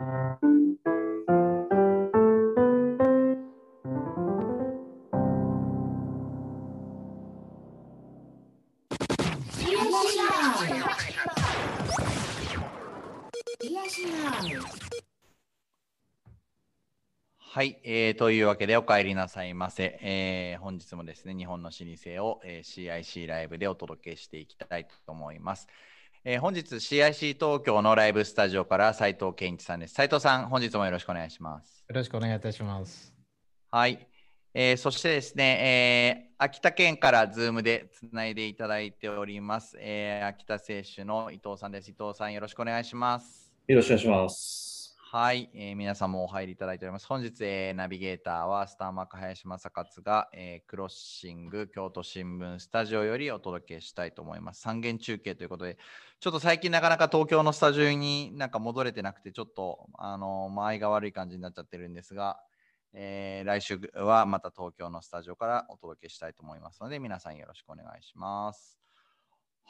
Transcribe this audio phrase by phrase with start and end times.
[0.00, 0.06] は
[17.62, 19.98] い、えー、というわけでお帰りなさいませ。
[20.00, 25.68] えー、本日もですね、日本の老舗を、えー、CIC ライブでお届けしていきたいと思います。
[26.22, 29.94] えー、本日 CIC 東京のライブスタジオから斉藤健一さんです。
[29.94, 31.82] 斉藤さん、本日もよろしくお願いします。
[31.88, 33.14] よろしくお願いいたします。
[33.70, 34.06] はい。
[34.52, 41.90] えー、そしてですね、えー、秋田県からズームでつないでいただいております、えー、秋田清酒の伊藤さんです。
[41.90, 43.50] 伊藤さん、よろしくお願いします。
[43.66, 44.79] よろしくお願いします。
[45.12, 47.06] はい、えー、皆さんもお入りいただいております。
[47.08, 54.60] 本日、えー、ナビゲーターはスターマーク林正勝が、えー、クロッシング京都新聞スタジオよりお届けしたいと思います。
[54.60, 55.78] 三元中継ということで、
[56.20, 62.38] ちょっと最近なかなか東京のスタジオになんか戻れてなくて、ちょっとあの間合いが悪い感じになっちゃってるんですが、
[62.92, 68.79] えー、来週はまた東京のスタジオからお届けしたいと思いますので、皆さんよろしくお願いします。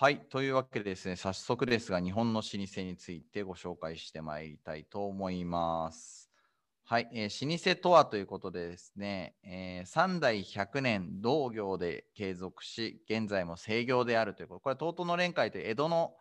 [0.02, 6.30] はい、というわけでですね、早速ですが、日本の老舗についてご紹介してまいりたいと思います。
[6.86, 16.14] はい、えー、老舗とはということでですね、えー、3代100年同業で継続し、現在も制業であるということ、これ、東都の連会という江戸の、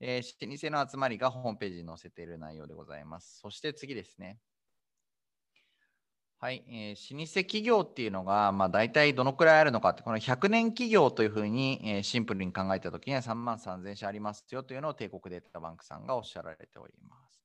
[0.00, 3.38] えー、老舗の集まりがホームページに載せている内容でございます。
[3.38, 4.40] そして次ですね。
[6.44, 17.40] はい、えー、老舗企業っていうのが、まあ、大体どのくらいあるのかって、この100年企業というふうに、えー、シンプルに考えたときには3万3000社ありますよというのを帝国データバンクさんがおっしゃられております。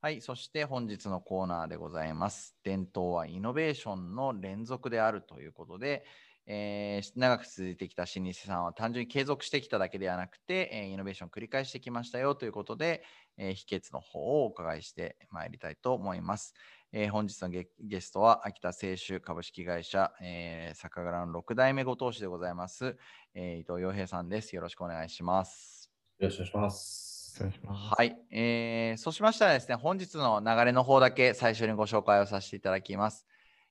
[0.00, 2.56] はい、そして本日のコーナーでございます。
[2.64, 6.06] 伝統はイノベーションの連続であるということで、
[6.46, 13.04] えー、長く続いてきた老舗さんは単純に継続してきただけではなくて、え、イノベーションを繰り返してきましたよということで、
[13.36, 16.54] えー、秘訣の方をお伺いしてまいりたいと思います。
[16.92, 17.66] えー、本日のゲ
[18.00, 22.96] ストは秋田製酒株式会社、えー、酒蔵の6代目ご当主でございます、
[23.32, 24.56] えー、伊藤洋平さんです。
[24.56, 25.88] よろしくお願いします。
[26.18, 27.96] よろしくお願いします。
[27.96, 33.24] はい、えー、そうしましたらですね、本日の流れの方だけ最初にご紹介をさせていただきます。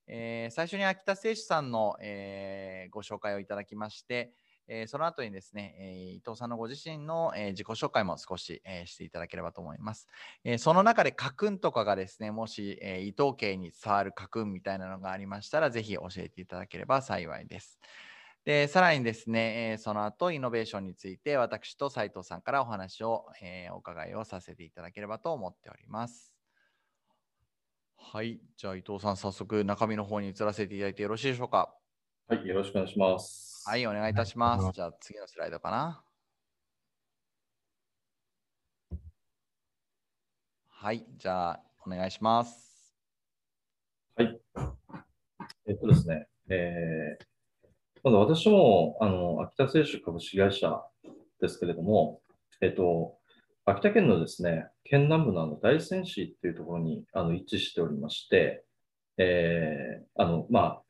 [0.07, 4.31] えー、最初に秋田製酒さんの、えー、ご紹介をいただきまして、
[4.71, 10.07] えー、その後にですね、えー、伊藤さんのご自身の、えー、自己紹介も少し、えしていただければと思います。
[10.43, 17.79] えその中で家訓とかがですね、もし、え伊藤家に伝わる家訓みたいなのがありましたら、ぜひ教えていただければ幸いです。
[18.45, 26.31] でさらにですね、えその後イノベーションについて私と斉藤さんからお話を、えお伺いをさせていただければと思っております。
[27.97, 31.78] はい、じゃあ伊藤さん、早速中身の方に移らせていただいてよろしいでしょうか？
[32.31, 33.63] はい、よろしくお願いします。
[33.67, 34.71] はい、お願いいたします。
[34.71, 36.03] じゃあ次のスライドかな。
[40.67, 42.95] はい、じゃあお願いします。
[44.15, 44.39] はい。
[45.65, 50.83] えっとですね、えー、まず私もあの秋田製酒株式会社
[51.41, 52.21] ですけれども、
[52.61, 53.17] えっと、
[53.65, 58.65] 秋田県のですね、県南部のあの大仙市っていうところにあの位置しておりまして、
[59.17, 60.81] えー、あの、まあ、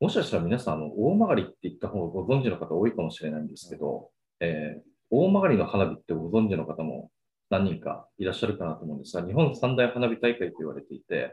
[0.00, 4.10] もしかしたら皆さん、あの大曲って言った方がご存知の方多いかもしれないんですけど、
[4.40, 7.10] えー、大曲の花火ってご存知の方も
[7.50, 11.32] 何人かいらっしゃるかなと思うんですが、日本三大花火大会と言われていて、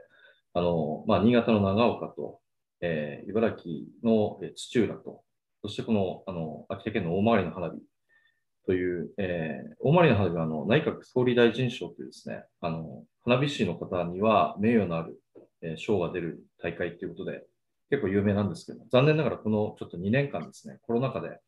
[0.54, 2.40] あのまあ、新潟の長岡と、
[2.82, 5.22] えー、茨城の土浦と、
[5.64, 7.80] そしてこのあの秋田県の大曲の花火
[8.66, 15.20] という、えー、大曲の花火はあの内閣総理大臣賞というですね、あの花火師の方には名誉のある、
[15.62, 17.44] えー、賞が出る大会ということで、
[17.91, 21.40] 結構有名なんですけど、残念ながらこのちょっと2年間ですね、コロナ禍で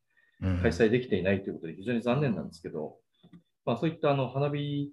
[0.61, 2.97] 開催できていないということで非常に残念なんですけど、
[3.31, 4.91] うん、まあ、そういったあの花火、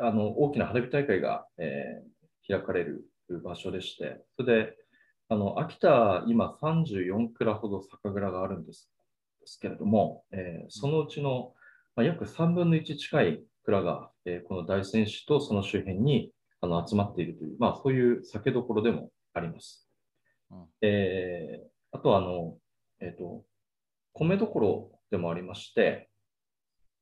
[0.00, 3.04] あの大きな花火大会が、えー、開かれる
[3.44, 4.76] 場所でして、それで
[5.28, 8.88] あの秋田、今34蔵ほど酒蔵があるんです
[9.40, 11.52] ですけれども、えー、そのうちの、
[11.94, 16.30] まあ、約3分の1近い蔵が、えー、この大仙市とその周辺に
[16.60, 19.85] あの集まっているという、まあ、そういう酒どころでもあります。
[20.80, 22.56] えー、あとはあの、
[23.00, 23.44] えっ、ー、と、
[24.12, 26.08] 米どころでもありまして、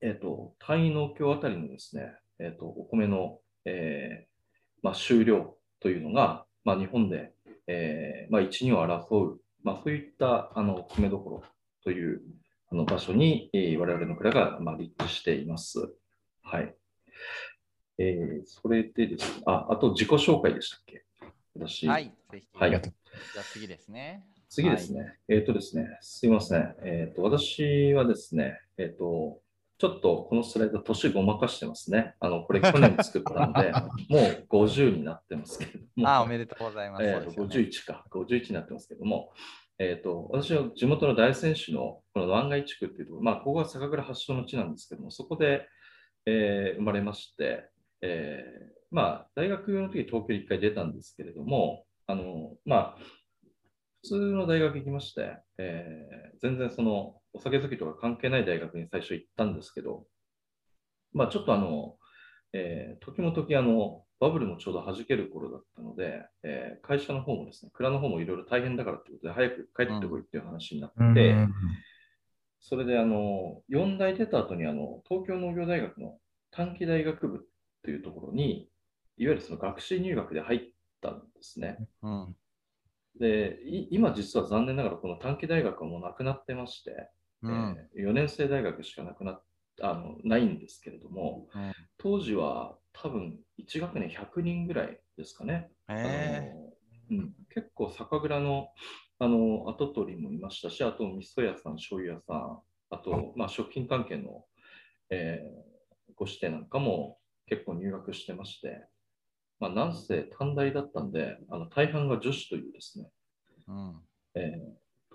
[0.01, 4.27] えっ、ー、と、単位農協あたりのですね、えっ、と、お米の、え
[4.81, 7.33] まあ、収量というのが、まあ、日本で、
[7.67, 11.43] えまあ、1、2を争う、まあ、そういったあの米どころ
[11.83, 12.21] という
[12.71, 15.93] あの場所に、えー、我々の蔵が、まあ、立地しています。
[16.43, 16.75] はい。
[17.97, 21.05] えー、それでですね、あ、あと自己紹介でしたっけ？
[21.55, 21.87] 私。
[21.87, 22.47] はい、ぜひ。
[22.53, 22.81] はい。
[23.33, 24.25] じゃあ次ですね。
[24.49, 24.99] 次ですね。
[25.01, 26.75] はい、えっ、ー、とですね、すいません。
[26.83, 29.41] えっ、ー、と、私はですね、えっ、ー、と、
[29.77, 32.15] ちょっとこのスライド、年ごまかしてますね。
[32.21, 33.71] あのこれ、去年作ったんで、
[34.09, 36.09] もう50になってますけれども。
[36.09, 37.03] あおめでとうございます。
[37.03, 39.33] えーと51か、51になってますけども、
[39.77, 45.67] えーと、私は地元の大仙市のこの湾岸地区っていうところ、まあ、ここが酒蔵発祥の地なんですけども、そこで、
[46.25, 47.69] えー生まれまして、
[48.01, 52.97] えーまあ、大学の時東京に一回出たんですけれども、あのまあ、
[54.03, 60.05] 普通の大学行きまして、えー全然そのお酒好きとか関係ない大学に最初行ったんですけど、
[61.13, 61.95] まあ、ちょっとあの、
[62.53, 71.53] えー時も時あの、バブルもちょうど弾ける頃だったので、えー会社の方もですね、蔵の方もいろいろ大変だからということで、早く帰ってこいっていう話になって、うん。
[72.59, 76.17] それであの4大出た後にあの東京農業大学の
[76.51, 77.39] 短期大学部っ
[77.83, 78.69] ていうところに、
[79.17, 80.59] いわゆるその学士入学で入っ
[81.01, 81.77] たんですね。
[82.01, 82.35] うん。
[83.19, 87.09] で、い今実は残念ながらこの短期大学はもうなくなってまして、
[87.41, 87.77] うん。
[87.95, 89.43] え4年生大学しかなくなっ
[89.81, 95.71] あのないんですけれども、うん当時は多分1学年100人ぐらいですかね。
[95.87, 96.51] え
[97.09, 98.69] あのうん、結構酒蔵の
[99.17, 102.59] あの跡取りもいましたし、あと味噌屋さん、醤油屋さん、
[102.89, 104.45] あと、まあ、食品関係の、
[105.09, 105.75] えー
[106.15, 107.17] ご指定なんかも
[107.47, 108.87] 結構入学してまして、
[109.65, 113.95] まあ、なんせ短大だったんで、あの大半が女子というですね、ーうん。
[114.35, 114.43] えー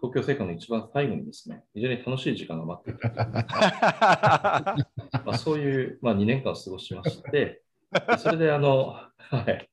[0.03, 3.15] 東京生活の一番最後にですね、非常に楽しい時間が待っていた
[5.27, 7.63] まあ、そういう、まあ、2年間を過ごしまして、で
[8.17, 9.13] それであの、は
[9.43, 9.69] い、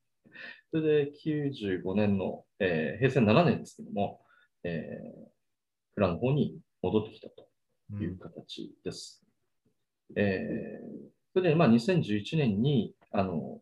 [0.69, 4.21] それで95年の、えー平成7年ですけども、
[4.65, 5.29] えー、
[5.95, 7.47] 蔵の方に戻ってきたと
[7.93, 9.25] いう形です。
[10.17, 10.87] えー
[11.31, 13.61] それで、まあ、2011年にあの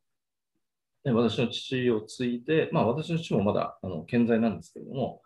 [1.05, 5.21] ね私の父を継いで、まあ、私の父もまだあの健在なんですけれども、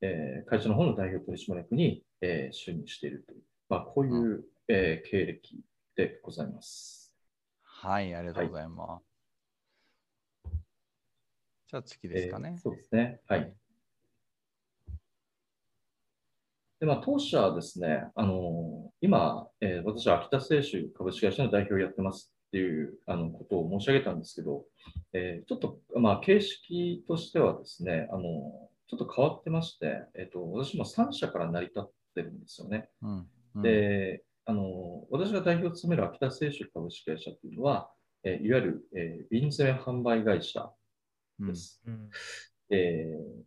[0.00, 5.60] えー会社の方の代表取締役に、えー就任しているという、まあ、こういう、えー経歴
[5.96, 7.14] でございます。
[7.62, 9.12] はい、ありがとうございます。
[11.68, 12.58] じゃあ次ですかねえー。
[12.58, 13.20] そうですね。
[13.26, 13.52] はい。
[16.80, 24.64] で、まあ、当社はですね、あの今、えー私は秋田製酒株式会社の代表をやってますっていうあのことを申し上げたんですけど、
[25.14, 28.22] えーちょっと、まあ、形式としてはですね、あの
[28.88, 32.90] ちょっと変わってまして、えっ、と、私も3社から成り立ってるんですよね。
[33.00, 33.26] うん。
[33.54, 37.90] うん、で、あの私が代表を務める秋田製酒株式会社というのは、
[38.22, 40.70] えーいわゆる、えー瓶詰め販売会社
[41.40, 41.82] うんです。
[41.86, 42.10] うん
[42.68, 43.42] えー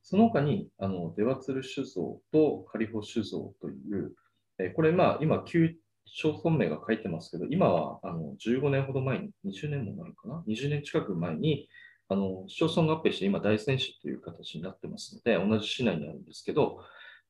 [0.00, 4.14] その他に、あの、出羽鶴酒造と仮穂酒造という、
[4.58, 5.74] えーこれ、まあ、今、旧
[6.16, 11.68] 町村名が書いてますけど、今は、あの、15年ほど前に、20年もなるかな ?20 年近く前に、
[12.08, 16.80] あの、市町村合併して、今、大仙市という形になってますので、同じ市内にあるんですけど、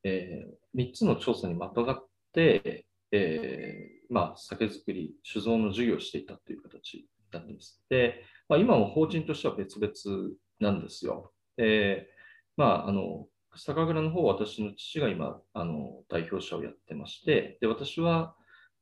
[0.04, 0.46] え
[0.76, 7.82] 3つの調査にまたがって、えーまあ、酒造り、酒造の事業をしていたという形なっています。
[7.88, 10.30] で、まあ、今も法人としては別々
[10.60, 11.32] なんですよ。
[11.56, 12.18] えー
[12.56, 18.34] まあ、あの、酒蔵の方は私の父が今、あの、代表者をやってまして、で、私は、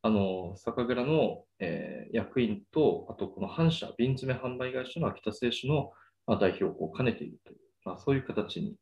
[0.07, 5.91] あの、酒蔵の、えー役員と、あとこの反社、瓶詰め販売会社の秋田製酒の、
[6.25, 8.75] まあ、代表を兼ねているという、まあ、そういう形に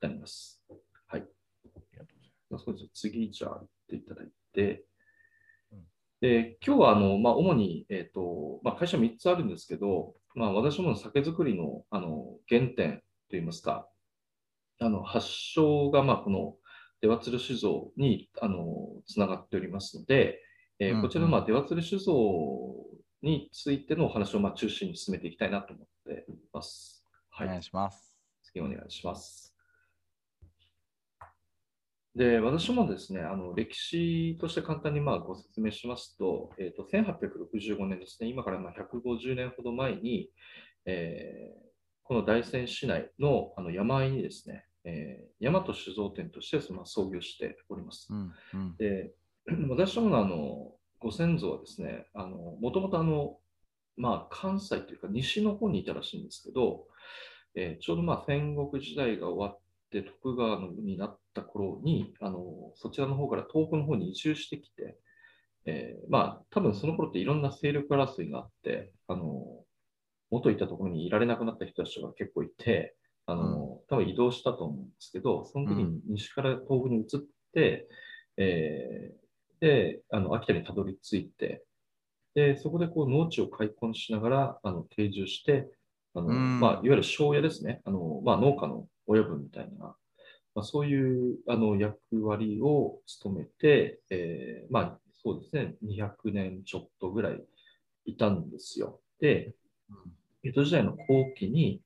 [0.00, 0.60] なります。
[1.06, 1.24] はい。
[2.50, 4.84] まあ、そうです次、じゃあ、行っていただいて、
[6.20, 13.86] で今日はあの、まあ、主に、えーとまあ、会社3つあるんですけど、まあ、私どもの酒造りのあの原点といいますか、
[14.80, 16.54] あの発祥がまあこの
[17.00, 20.40] 出羽鶴酒造にあのつながっておりますので、
[20.78, 22.12] えーこちらのまあ出羽鶴酒造
[23.22, 27.04] についてのお話をまあ中心に進めていきたいなと思っています。
[27.30, 28.18] はいお願い、します。
[28.42, 29.54] 次お願いします。
[32.14, 40.30] で、私もですね、あの歴史として簡単にまあご説明しますと、えーと、1865年ですね、今からまあ150年ほど前に、
[40.86, 41.64] えー
[42.04, 48.08] この大仙市内のあの山あいにですね、えー、大和酒造店としてまあ創業しております。
[48.10, 48.32] うん。
[48.52, 48.76] うん。
[48.76, 49.14] で、
[49.68, 53.36] 私どものあのご先祖はですね、あのもともとあの、
[53.96, 56.86] まあ、関西というか西の方にいたらしいんですけど、
[57.54, 59.60] えーちょうどまあ戦国時代が終わっ
[59.90, 62.40] て徳川のになった頃にあの
[62.74, 64.96] そちらの方から東北の方に移住してきて、
[65.66, 69.44] えーまあ多分その頃っていろんな勢力争いがあってあの
[70.30, 72.96] 元いたところにいられなくなった人たちが結構いて
[73.26, 77.06] あの、多分移動したと思うんですけどその時に西から東北に移っ
[77.52, 77.88] て、
[78.38, 79.23] えー
[79.64, 81.62] であの秋田にたどり着いて
[82.34, 85.68] でそこでこう農地を開墾しながらあの定住して
[86.14, 86.60] あの、うん。
[86.60, 87.80] まあ、いわゆる庄屋ですね。
[87.84, 89.96] あの、まあ、農家の親分みたいな、
[90.54, 97.42] まあ、そういうあの役割を務めて、えーまあ、そうですね、200年ちょっとぐらい
[98.06, 99.00] いたんですよ。
[99.20, 99.54] で、
[100.44, 101.80] 江戸時代の後期に、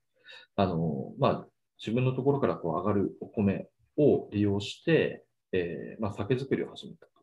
[0.56, 1.46] あの、まあ、
[1.78, 7.17] 自分のところからこう上がるお米を利用して、えーまあ、酒造りを始めたと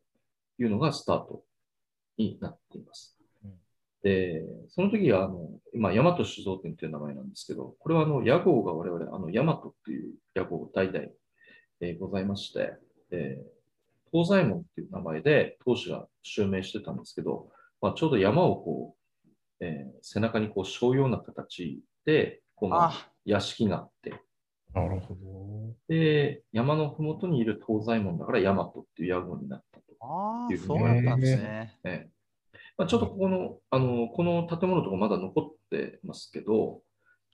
[0.59, 1.43] いうのがスタート
[2.17, 3.17] になっています。
[3.43, 3.51] うん
[4.03, 11.05] で、その時は、あの、まあ、大和酒造店という名前なんですけど、これはあの、屋号が我々、あの、大和という屋号代々、
[11.81, 12.75] えーございまして、
[13.11, 13.55] えー
[14.11, 17.49] 東西門っていう名前で当主が襲名してたんですけど、
[17.81, 18.95] まあ、ちょうど山をこ
[19.59, 24.13] う、えー背中にこう背負うような形で、このあ、屋敷があって、
[24.73, 25.75] なるほど。
[25.87, 29.84] で、山のふもとにいる東西門だから大和っていう屋号になったと。
[30.01, 31.79] ああ、そうだったんですね。
[31.83, 32.09] ええ
[32.77, 36.81] まあ、ちょっとここの、あの、この建物とかまだ残ってますけど、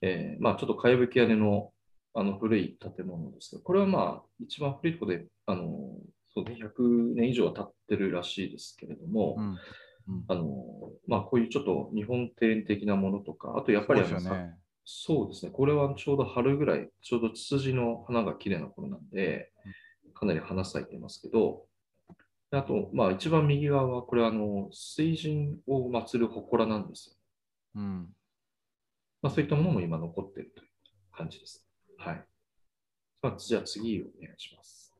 [0.04, 1.72] えーまあちょっとかやぶき屋根の
[2.14, 5.98] あの古い建物ですけど、これはまあ一番古いところで、あの、
[6.34, 9.44] そうね、100年以上は経ってるらしいですけれども、うん。
[9.46, 14.58] うんあの、まあこういうちょっと日本庭園的なものとか、あとやっぱりあのさそうですよね。
[14.84, 15.52] そうですね。
[15.52, 19.52] これはちょうど春ぐらい、ちょうどツツジの花が綺麗な頃なんで、
[20.14, 21.71] かなり花咲いてますけど、で
[22.52, 27.16] あと、まあ一番右側は、これはあの、水神を祀る祠なんですよ。
[27.76, 28.10] うん。
[29.22, 30.70] まあそういったものも今残っているという
[31.16, 31.66] 感じです。
[31.98, 32.26] はい。
[33.22, 34.94] まあ、じゃあ次お願いします。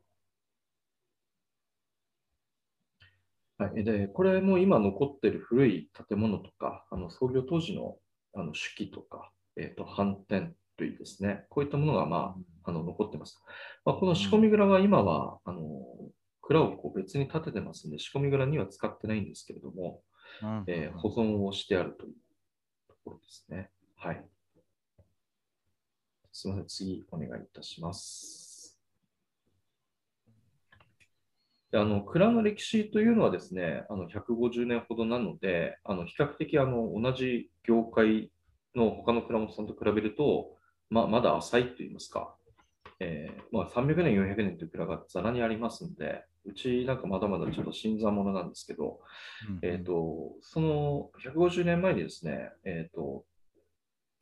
[3.58, 3.84] はい。
[3.84, 7.98] で、これも今残っている古い建物とか、あの創業当時の
[8.34, 11.46] あの手記とか、えっ、と、反転類ですね。
[11.50, 13.42] こういったものが、まあ、あの残ってます。
[13.84, 15.62] まあ、この仕込み蔵は今は、あの、
[16.52, 20.02] 蔵をこう別に建ててますんで、仕込み蔵には使ってないんですけれども、
[20.42, 22.14] うんえー保存をしてあるという
[22.90, 23.70] ところですね。
[23.98, 24.24] はい。
[26.34, 28.80] すみません、次お願いいたします。
[31.72, 38.30] であの蔵の歴史というのはですね、あの150年ほどなので、あの比較的あの同じ業界
[38.76, 40.58] の他の蔵元さんと比べると、
[40.90, 42.36] ままだ浅いといいますか、
[43.00, 49.00] えーまあ、300年、400年という蔵がざらにありますんで、うちなんかまだまだちょっと新参者なんですけど、
[49.48, 49.60] うん。
[49.62, 53.26] えっ、と、その150年前にですね、えっ、と、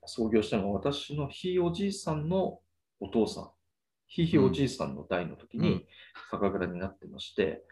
[0.05, 2.59] 創業したのは私のひいおじいさんの
[2.99, 3.49] お父さん、
[4.07, 5.63] ひいひいおじいさんの代の時うん。
[5.63, 5.85] に
[6.31, 7.63] 酒蔵になってまして、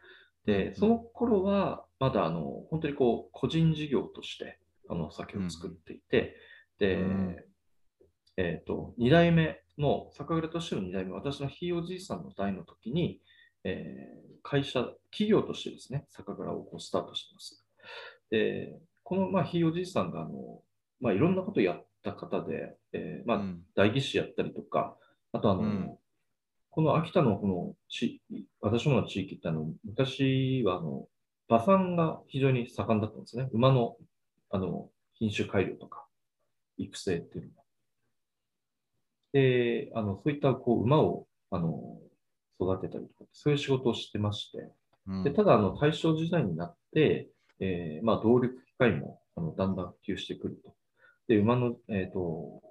[0.46, 0.76] で、うん。
[0.76, 6.36] その頃はまだあの、本当にこう、個人事業として、あの、酒を作っていて、
[6.80, 7.36] で、うん。
[8.38, 13.20] えっ、と、二代目の、酒蔵としての二代目、私のひいおじいさんの代の時に、
[13.68, 14.18] えー
[14.50, 14.82] 会社、
[15.12, 17.66] 企業としてですね、酒蔵をこうスタートしてます。
[18.32, 20.62] で、この、まあ、ひいおじいさんが、あの、
[21.02, 24.96] まあ、いろんなことをやった方で、えーまあ、うん代議士やったりとか、
[25.34, 25.98] あとあの、うん
[26.70, 28.22] この秋田のこの地、
[28.62, 31.08] 私どもの地域ってあの、昔はあの、
[31.50, 33.50] 馬産が非常に盛んだったんですね。
[33.52, 33.98] 馬の、
[34.52, 36.06] あの、品種改良とか、
[36.78, 37.64] 育成っていうのが。
[39.34, 41.98] で、あの、そういったこう、馬を、あの、
[42.60, 44.58] 育てたりとか、そういう仕事をしてまして、
[45.08, 50.76] うんでただ、あの、大正時代になって、えーまあ、動力機械も、あの、だんだん普及してくると。
[51.28, 52.62] で、馬の、えっ、と、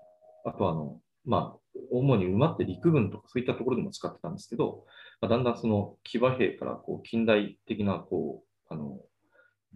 [0.45, 4.85] あとあの、まあ、主に馬って陸軍とかそういったところでも使ってたんですけど、
[5.21, 9.01] まあ、だんだんその騎馬兵からこう近代的なこう、あの、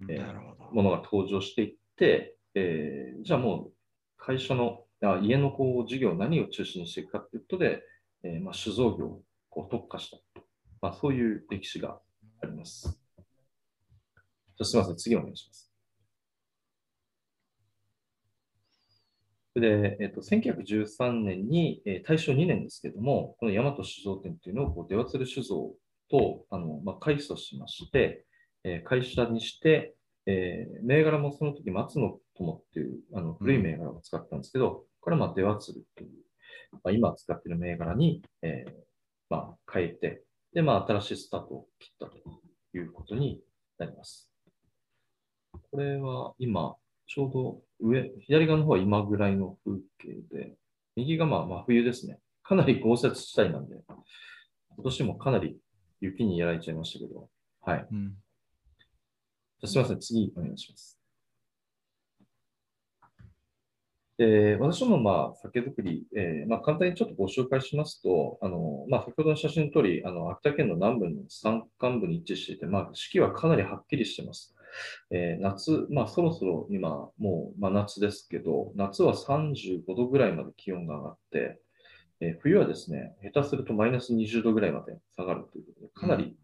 [0.09, 0.51] えー。
[0.73, 3.73] ものが登場していって、えーじゃあもう
[4.17, 7.83] 会社の、あ家のこう事業を何を中心にしていくかということで、
[8.23, 10.19] えーまあ、酒造業をこう特化した、
[10.81, 12.01] まあ、そういう歴史が
[12.43, 12.99] あります。
[14.57, 15.71] じゃすみません、次お願いします。
[19.55, 25.73] で、えっと、1913年に、えー大正2年ですけれども、この大和酒造店というのをこう出渡る酒造
[26.11, 28.25] とあの、まあ、改組しまして、
[28.65, 29.95] えー会社にして、
[30.27, 36.11] えー銘柄もその時松の友っていうあの古い銘柄を使ったんですけど、これはまあ出渡るという、
[36.73, 38.90] まあ、今使っている銘柄に、えー
[39.31, 42.19] まあ、変えて、で、まあ、新しいスタートを切ったと
[42.75, 43.41] いうことに
[43.79, 44.29] なります。
[45.71, 50.57] これは今、ちょうど上、左側の方は今ぐらいの風景で、
[50.97, 52.19] 右がまあ真冬ですね。
[52.43, 55.57] かなり豪雪地帯なんで、今年もかなり
[56.01, 57.29] 雪にやられちゃいましたけど、
[57.63, 57.87] はい。
[57.91, 58.15] うん
[59.63, 61.00] じゃあすみません、次お願いします。
[64.21, 74.55] で私もまあ酒造り、えーまあ、簡単にちょっとご紹介しますと、あのまあ、先ほどの写真の通り、あの秋田県の南部の山間部に位置していて、まあ、四季はかなりはっきりしています。
[75.11, 81.59] えー夏、まあ、そろそろ今、もう真夏ですけど、夏は35度ぐらいまで気温が上がって、
[82.21, 86.37] え冬はですね、下手するとマイナス20度ぐらいまで下がるということで、かなり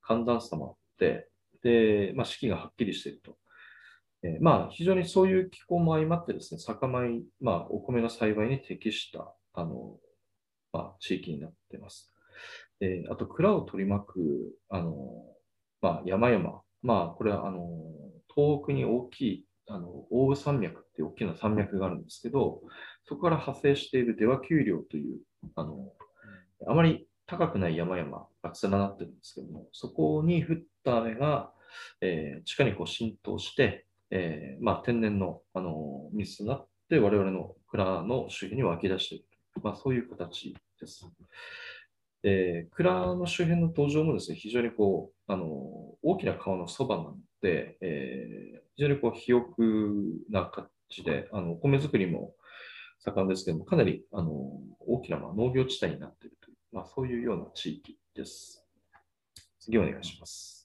[0.00, 1.28] 寒暖差もあって、
[1.62, 3.36] で、まあ、四季がはっきりしていると。
[4.24, 9.96] えまあ、非常にそういう気候も相まってですね、酒米、まあ、お米の栽培に適した、あの、
[10.72, 12.12] まあ、地域になっています。
[12.80, 14.20] で、あと、蔵を取り巻く、
[14.68, 15.24] あの、
[15.80, 16.62] まあ、山々。
[16.82, 17.68] まあ、これは、あの、
[18.34, 22.62] 東北に大きい、あの、奥羽山脈っていう大きな山脈があるんですけど、
[23.04, 25.20] そこから派生している出羽丘陵という、
[25.56, 25.92] あの、
[26.66, 28.10] あまり高くない山々
[28.42, 31.52] が連なってるんですけども、そこに降った雨が、
[32.00, 39.24] えー地下にこう浸透して、えーまあ、天然の、あの水となって、我々の蔵の周辺に湧き出している、
[39.62, 41.06] まあ、そういう形です。
[42.24, 45.46] えー蔵の周辺の土壌もですね、非常にこう、あの
[46.02, 49.44] 大きな川のそばなので、えー非常にこう肥沃
[50.30, 52.34] な感じで、あのお米作りも
[53.00, 54.30] 盛んですけども、かなりあの
[54.86, 58.64] 大きなまあ農業地帯になっているという、まあ、そういうような地域です。
[59.58, 60.61] 次お願いします。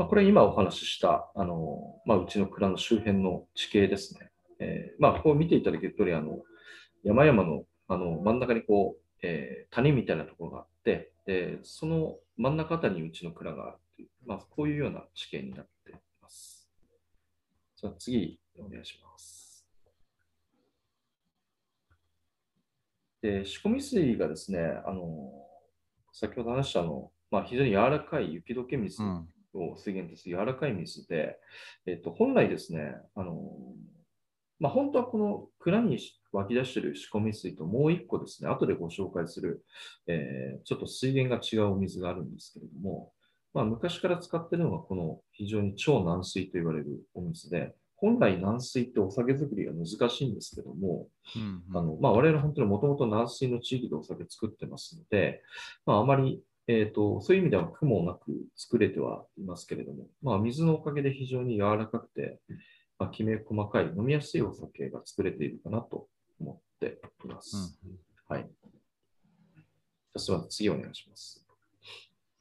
[0.00, 4.30] まあ、これ今お話しした、あのまあ、うちの蔵の周辺の地形ですね。
[4.58, 6.38] えーまあ、ここを見ていただけるとおり、あの
[7.04, 16.66] 山々のあの真ん中にこう、えー谷みたいなところがあって、でその真ん中あたりにうちの蔵があるという、まあ、こういうような地形になっています。
[17.76, 19.66] じゃあ次、お願いします。
[23.20, 25.30] で、仕込み水がですね、あの
[26.10, 29.02] 先ほど話したあの、まあ、非常に柔らかい雪解け水。
[29.54, 31.38] を水源とする柔らかい水で、
[31.86, 33.34] えっと、本来ですね、あの
[34.58, 35.98] まあ、本当はこの蔵に
[36.32, 39.64] 湧き出している仕込み水ともう一個ですね、後でご紹介する、
[40.06, 43.12] えーちょっと水源が違うお水があるんですけれども、
[43.54, 51.62] まあ、昔から使っているのがこの非常に超軟水と言われるお水で、本来軟水ってお酒作りが難しいんですけども、うん。
[51.76, 55.42] あのまあ、我々本当にもともと軟水の地域でお酒作ってますので、
[55.84, 62.38] まあ、あまり、えー、とそういう意味では苦もなく作れてはいますけれども、まあ、水のおかげで非常に柔らかくて、
[62.96, 66.06] まあ、きめ細かい飲みやすいお酒が作れているかなと
[66.38, 67.76] 思っています。
[68.28, 68.48] はい。
[70.16, 71.44] じゃあ次お願いします。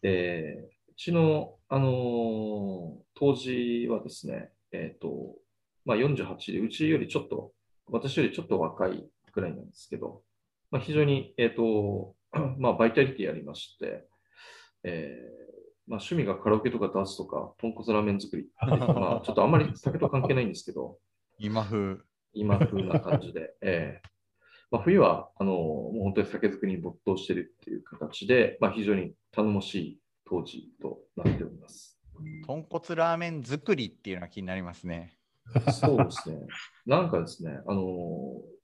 [0.03, 5.35] で、うちの、あのー当時はですね、えっ、と、
[5.83, 7.51] まあ、48で、うちよりちょっと、
[7.87, 10.21] 私よりちょっと若いくらいなんですけど、
[10.71, 12.15] まあ、非常に、えっ、と、
[12.57, 14.07] まあ、バイタリティありまして、
[14.83, 15.39] えー
[15.89, 20.99] まあ、趣味がカラオケとかダンスとか、豚骨ラーメン作り まあ、ちょっとあんまり酒と関係ないんですけど、
[21.39, 21.97] 今風。
[22.33, 24.09] 今風な感じで、 ええ
[24.69, 31.99] まあ、冬はあのもう本当に酒造りに没頭しているっていう形で、まあ、非常に頼もしい当時となっております。
[32.45, 35.17] 豚骨ラーメン作りっていうのが気になりますね。
[35.71, 36.45] そうですね。
[36.85, 37.81] なんかですね、あの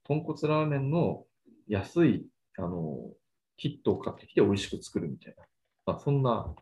[0.04, 1.26] 豚骨ラーメンの
[1.66, 3.10] 安いあの
[3.56, 5.44] キットを買ってきて美味しく作るみたいな、
[5.86, 6.54] まあ、そんな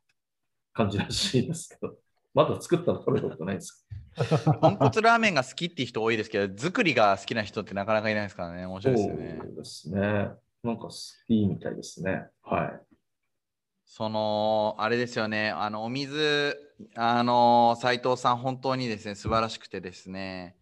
[0.74, 1.96] 感じらしいですけど、
[2.34, 3.86] まだ作ったの食べたことないです。
[4.60, 8.66] 豚骨ラーメンが好きっていう人多いですけど、作りが好きな人ってなかなかいないですからね。
[8.66, 9.38] 面白いですよね。
[9.42, 10.00] そうですね。
[10.62, 10.90] なんか好
[11.26, 12.26] きみたいですね。
[12.42, 12.80] はい。
[13.86, 16.56] その、あれですよね、あの、お水、
[16.94, 20.56] あの、斉藤さん、本当にですね、素晴らしくてですね、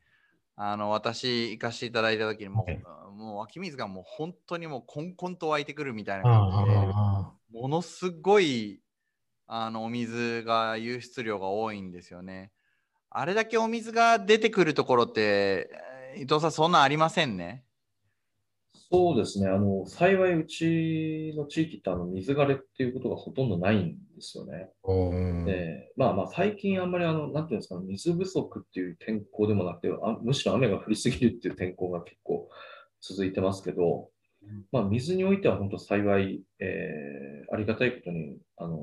[0.57, 8.83] あの、私、行かせていただいた時にもはい、もう湧き水がもう本当にもうコンコンと湧いてくるみたいなあ感じで、あものすごい、
[9.47, 12.53] あの、お水が、湧出量が多いんですよね。
[13.11, 17.65] あれだけお水が出てくるところって、えー伊藤さん、そんなんありませんね。
[18.75, 19.49] そうですね。
[19.49, 24.71] あの、幸い、うちの地域ってあの水枯れっていうことがほとんどないんですよね。
[24.85, 32.49] うんで、まあまあ、最近あんまりあの、なんていうんですか、水不足っていう天候でもなくて、あむしろ雨が降りすぎるっていう天候が結構
[33.01, 34.11] 続いてますけど、
[34.73, 38.79] まあ、水においては本当幸い、えーありがたいことに、あの、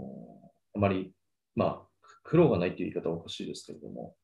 [0.75, 1.11] あまり、
[1.55, 1.81] まあ、
[2.23, 4.15] 苦労がないという言い方はおかしいですけれども、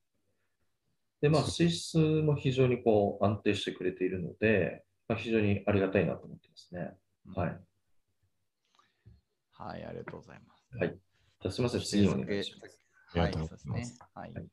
[1.20, 6.96] で、まあ、水質も非常にこう安定してくれているので、まあ、非常にありがたいなと思ってますね。
[7.36, 7.60] はい。
[9.54, 10.78] はい、ありがとうございます。
[10.78, 10.90] はい。
[10.90, 12.86] じゃあすみません、次お願いします。
[13.18, 14.08] はい、ありがとうそうございますですね。
[14.14, 14.34] はい。
[14.34, 14.46] はい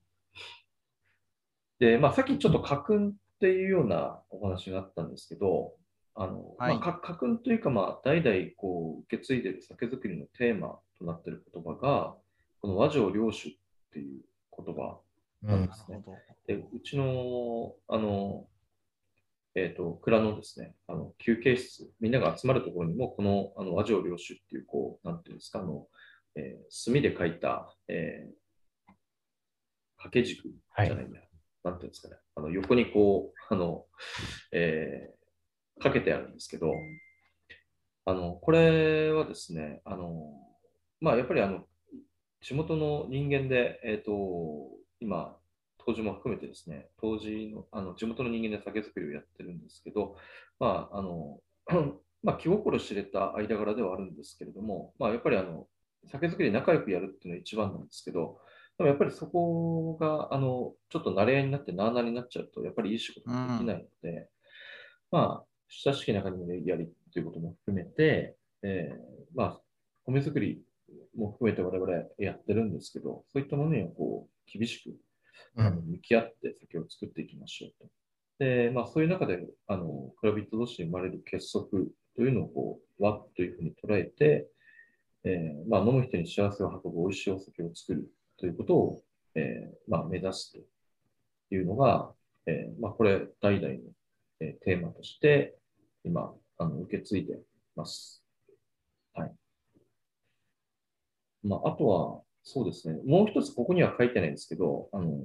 [1.83, 5.73] で、まあ、さっきちょっと家訓っていうようなお話があったんですけど、
[6.15, 12.15] あの、はいまあ、か家訓というか、まあ、代々こう受け継いでいる酒造りのテーマとなっている言葉が、
[12.61, 13.53] この和上領主っ
[13.93, 14.21] ていう
[14.57, 15.01] 言葉
[15.43, 15.97] うんなんですね。
[15.97, 16.19] なるほど。
[16.47, 18.47] で、うちの、あの、
[19.55, 25.87] えっ、と、蔵のですね、あの、休憩室、みんなが集まるところにも、この、あの、和上領主っていう、こう、なんていうんですか、あの、
[26.35, 28.33] えー墨で書いた、えー
[29.97, 31.21] 掛け軸じゃないんだ、
[31.63, 33.87] なんていうんですかね、あの、横にこう、あの、
[34.53, 35.23] えー
[35.81, 36.73] かけてあるんですけど、
[38.05, 40.33] あの、これはですね、あの、
[41.01, 41.65] まあ、やっぱりあの
[42.41, 44.13] 地元の人間で、えっ、と、
[45.01, 45.37] 今、
[45.87, 50.17] 当時も含めてですね、当時のあの地元の人間で酒造りをやってるんですけど、
[50.59, 51.41] まあ、あの、
[52.23, 55.67] まあ、気心知れた間柄ではあるんですけれども、まあ、やっぱりあの
[56.07, 58.39] 酒造りで仲良くやるっていうのが一番なんですけど、
[58.79, 64.29] でもやっぱりそこが、あの、ちょっと慣れ合いになってなあなあになっちゃうと、やっぱりいい仕事ができないので、
[65.11, 68.97] まあ、親しき中にもやりということも含めて、えー
[69.35, 69.61] まあ、
[70.05, 70.63] 米作り
[71.17, 74.95] も含めて我々やってるんですけど、そういったものにはこう厳しく
[75.57, 77.91] あの向き合って酒を作っていきましょうと。
[78.39, 81.69] で、まあ、そういう中で、あの、クラビット同士に生まれる結束
[82.17, 84.49] というのを、こう、和というふうに捉えて、
[85.25, 89.03] えーまあ、飲む人に幸せを運ぶ美味しいお酒を作るということを、
[89.35, 92.13] えーまあ、目指すというのが、
[92.47, 93.81] えーまあ、これ、代々の、
[94.41, 95.57] えーテーマとして、
[96.05, 97.39] 今、あの受け継いで
[97.77, 98.25] ます。
[99.15, 99.33] はい。
[101.45, 105.17] まあ、あとは、そうですね、もう一つここには書いてないんですけど、あの、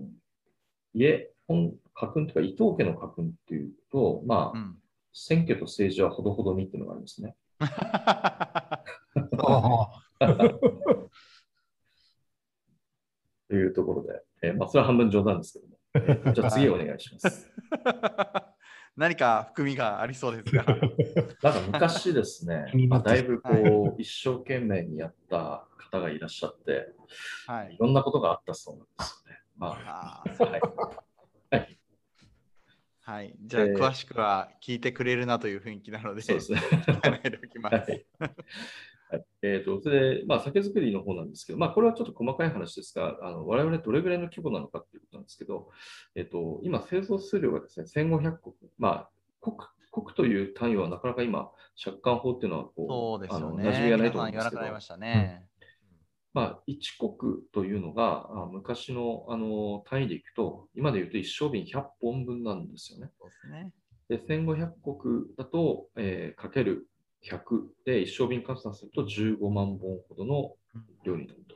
[0.93, 4.77] 家、本、家訓とか、伊藤家の家訓っていうと、まあ、うん。
[5.19, 7.35] 選挙と政治はほどほどにっていうのがありますね。
[13.49, 15.77] というところで、えーまあ、それは半分冗談ですけども。
[15.95, 17.49] えーじゃあ次お願いします。
[18.97, 20.65] 何か含みがありそうですが。
[21.43, 26.93] なんか昔ですねまあ、だいぶこう、一生懸命にやった方がいらっしゃって、
[27.45, 27.77] はいい。
[27.77, 29.39] ろんなことがあったそうなんですよね。
[29.55, 30.51] まあ、あー
[31.51, 31.79] はい、
[33.01, 33.35] はい。
[33.39, 36.59] じゃあ、えー詳しくは聞いてくれるなという雰囲気なので、そうですね。
[37.01, 37.91] 考えておきます。
[37.91, 38.05] はい。
[39.09, 45.69] はいえー、とそれで、まあ、酒造りの方なんですけど、まあ、これはちょっと細かい話ですが、あの我々どれぐらいの規模なのかっていうことなんですけど、
[46.15, 49.09] えー、と今、製造数量がですね、1500国、まあ、
[49.41, 49.55] 国
[49.91, 51.49] 国という単位はなかなか今、
[51.81, 53.27] 借款法っていうのはこうそうね。
[53.31, 55.45] あの馴染みがないと思うん皆ですけどなま、ね。
[56.33, 63.09] まあ、1国というのがあ昔のあの単位でいくと、今で言うと一升瓶100本分なんですよね。
[63.19, 63.73] そうですね。
[64.09, 66.87] で、1500国だと、えーかける
[67.23, 70.55] 100で一升瓶換算すると15万本ほどの
[71.03, 71.55] 量になると。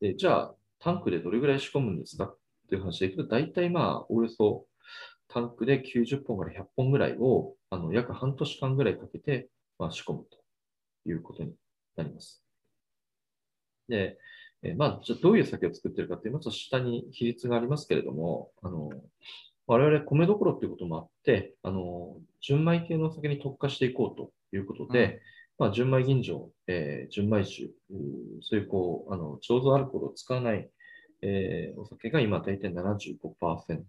[0.00, 2.24] で、じゃあ、タンクでどれぐらい仕込むんですか？
[2.24, 4.66] っていう話でいくと、大体まあ、おおよそ
[5.28, 10.38] タンクで90本から100本ぐらいを、あの約半年間ぐらいかけて、まあ、仕込むと
[11.08, 11.52] いうことに
[11.96, 12.42] なります。
[13.88, 14.18] で、
[14.62, 18.90] えまあ、じゃあどういう酒を作ってるかっていうと、下に比率がありますけれども、あの、
[19.66, 25.20] 我々米どころっていうこともあって、あの、純米系のお酒に特化していこうということで、
[25.58, 27.70] まあ、純米吟醸、えー純米酒、
[28.42, 30.68] そういうこう、あの、醸造アルコールを使わない、
[31.22, 33.82] えーお酒が今大体75%、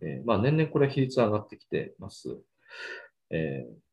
[0.00, 2.38] えーまあ、年々これ比率上がってきてます。
[3.30, 3.88] えー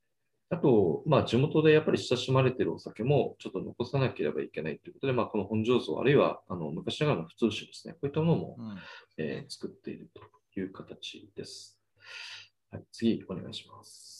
[0.51, 8.77] あと、まあ、地元でやっぱり親しまれているお酒もちょっと残さなければいけないということで、まあ、この本醸造、あるいはあの昔ながらの普通酒ですね、こういったものも、うん
[9.17, 11.79] えー作っているという形です。
[12.71, 14.14] はい、次、お願いします。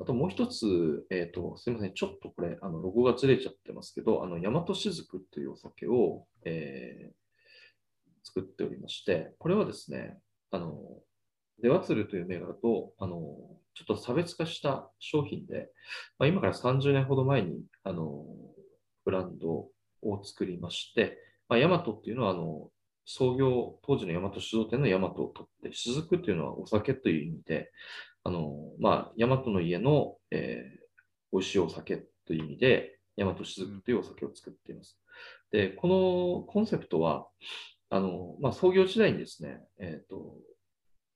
[0.00, 7.18] あともう一つ、えっ、と、すみません、ちょっとこれ、あの、ロゴがずれちゃってますけど、あの、大和しずくというお酒を、えー
[8.28, 10.18] 作っておりまして、これはですね、
[10.50, 10.76] あの、
[11.62, 13.16] デワツルという銘柄と、あの、
[13.74, 15.70] ちょっと差別化した商品で、
[16.18, 18.24] まあ、今から30年ほど前に、あの、
[19.04, 19.68] ブランド
[20.02, 22.68] を作りまして、まあ、ヤマトっていうのは、あの、
[23.06, 27.72] 創業、当時の大和酒造店のヤマトを取って、雫っていうのはお酒という意味で、
[28.28, 30.78] あの、まあ、大和の家の、えー
[31.30, 34.98] 美味しいお酒という意味で、大和雫というお酒を作っています。
[35.52, 35.86] で、こ
[36.46, 37.26] のコンセプトは、
[37.90, 40.38] あの、まあ、創業時代にですね、えっ、と、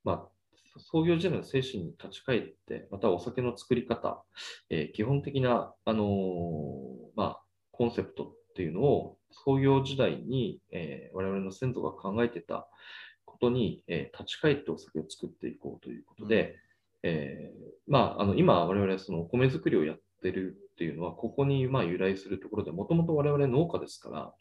[0.05, 0.29] まあ、
[0.77, 4.23] 創業時代の精神に立ち返って、またお酒の作り方、
[4.69, 6.07] えー基本的な、あの
[7.17, 12.69] まあ、コンセプトっていうのを創業時代に、えー我々の先祖が考えてた
[13.25, 16.57] ことに、えー立ち返ってお酒を作っていこうということで、
[17.03, 24.33] えーまあ、あの今我々はその米作りをやってるっていうのは、ここにまあ由来するところで、もともと我々農家ですから、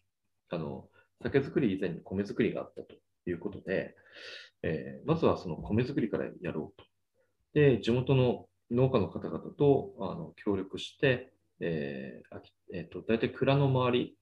[0.50, 0.88] あの
[1.24, 2.96] 酒造り以前に米作りがあったと
[3.26, 3.96] いうことで、
[4.64, 6.86] えーまずはその米作りからやろうと。
[7.54, 12.40] で、地元の農家の方々とあの協力して、えー
[12.74, 14.18] えーと大体蔵の周り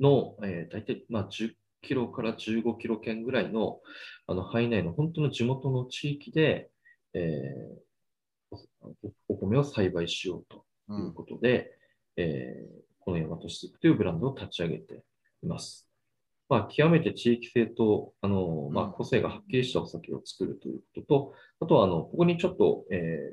[0.00, 3.80] の、えー大体まあ10キロから15キロ圏ぐらいの
[4.26, 6.70] あの範囲内の本当の地元の地域で、
[7.14, 7.84] えー
[8.82, 10.58] おお米を栽培しようと
[10.90, 11.72] いうんことで、
[12.16, 15.02] えーこの大和しずくというブランドを立ち上げて
[15.42, 15.86] います。
[16.48, 23.32] まあ、極めて地域性と、あのまあ、うん個性がはっきりしたお酒を作るということと、あとはあのここにちょっと、え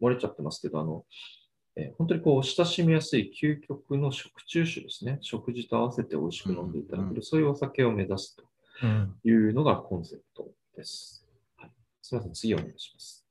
[0.00, 1.04] ー漏れちゃってますけど、あの
[1.74, 5.18] えー本当にこう親しみやすい究極の食中酒ですね。
[5.20, 8.44] 食事と合わせて美味しく飲んでいただける、うんうんそういうお酒を目指すと
[8.84, 9.16] うん。
[9.24, 11.17] いうのがコンセプトです。
[12.10, 13.26] はい、すみません、次お願いします。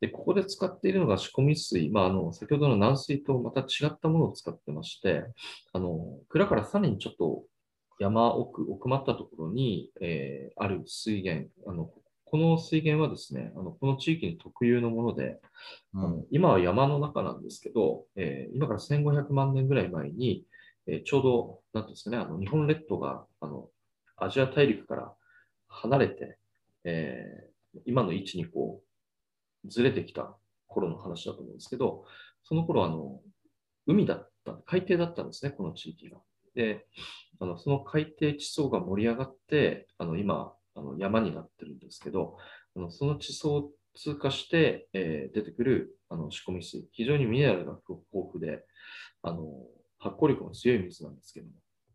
[0.00, 1.88] で、ここで使っているのが仕込み水。
[1.90, 5.24] まあ、あの、先ほどの軟水とまた違ったものを使ってまして、
[5.72, 7.44] あの、蔵からさらにちょっと
[8.00, 11.88] 山奥、奥まったところに、えーある水源、あの、
[12.24, 15.40] この水源はですね、あの、この地域に特有のもので、
[15.94, 20.44] あの今は山の中なんですけど、えー今から1500万年ぐらい前に、
[20.88, 23.68] えーちょうど、なんですかね、あの日本列島があの
[24.16, 25.14] アジア大陸から
[25.72, 26.38] 離れて、
[26.84, 27.52] えー
[27.86, 28.82] 今の位置にこ
[29.64, 32.04] うずれてきた頃の話だと思うんですけど、
[32.44, 33.20] その頃あの
[33.86, 36.18] 海だった、海底だったんですね、この地域が。
[36.54, 36.84] で、
[37.40, 42.36] あのその海底地層が盛り上がって、あの今あの山になってるんですけど、
[42.76, 48.66] あのその地層を通過して、えー出てくるあの仕込み水、非常にミネラルが豊富で、
[49.22, 49.46] あの
[49.98, 51.52] 発酵力の強い水なんですけども、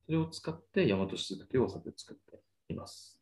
[0.07, 3.16] それを使って大和しというお酒を作っています。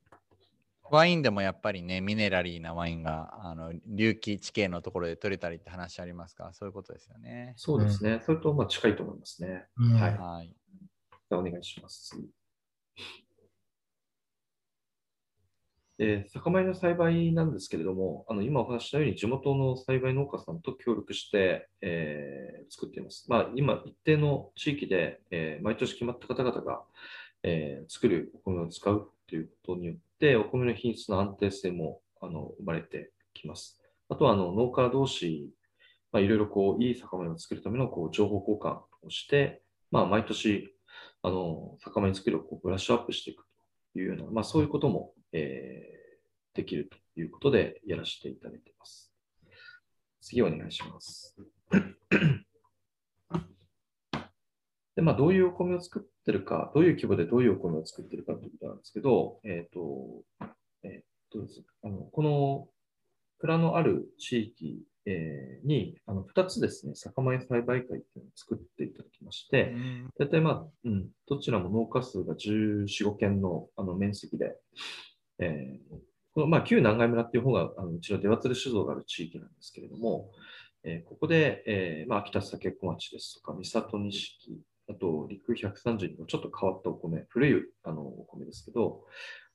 [0.91, 6.45] ワインでもやっぱりね、ミネラリーなワインがあの隆起地形のところで取れたりって話ありますか？
[6.45, 7.53] ら、そういうことですよね。
[7.57, 8.21] そうですね。
[8.23, 9.65] それとまあ近いと思いますね。
[9.77, 10.47] うんはいはい。
[10.47, 12.09] じゃあお願いします。
[12.09, 12.29] 次
[15.97, 23.25] えー酒米の栽培なんですけれども、あの今お話ししたように地元の栽培農家さんと協力して、えー作っています。
[23.29, 26.83] まあ、今、一定の地域で、えー毎年決まった方々が、
[27.43, 33.81] えー作るお米を使うということによって、お米の品質の安定性もあの生まれてきます。
[34.09, 35.49] あとはあの農家同士、
[36.11, 39.61] まあ、いろいろこういい酒米を作るためのこう情報交換をして、
[39.91, 40.73] まあ、毎年
[41.21, 43.43] あの酒米作りをこうブラッシュアップしていく
[43.93, 45.95] というような、まあ、そういうことも、えー
[46.55, 49.11] できるということでやらせていただいています。
[50.21, 51.35] 次お願いします。
[54.95, 60.23] で、まあ、どういうお米を作ってるか、どういう規模でどういうお米を作ってるかということなんですけど、えっ、と、
[60.83, 62.67] えっ、とですねあの、この
[63.39, 70.09] 蔵のある地域、えーに、あの、2つですね、酒米栽培会っていうのを作っていただきまして、うん。
[70.17, 74.55] 大体まあ、うん、どちらも農家数が14、5軒のあの面積で、
[75.39, 75.95] えー
[76.33, 80.31] このまあ、旧南海村っていう方があのうちの出祭酒造がある地域なんですけれども、
[80.83, 89.03] えーここで、えーまあ、秋田酒小町ですとか、三郷錦、あと陸132のちょっと変わったお米、古いあのお米ですけど、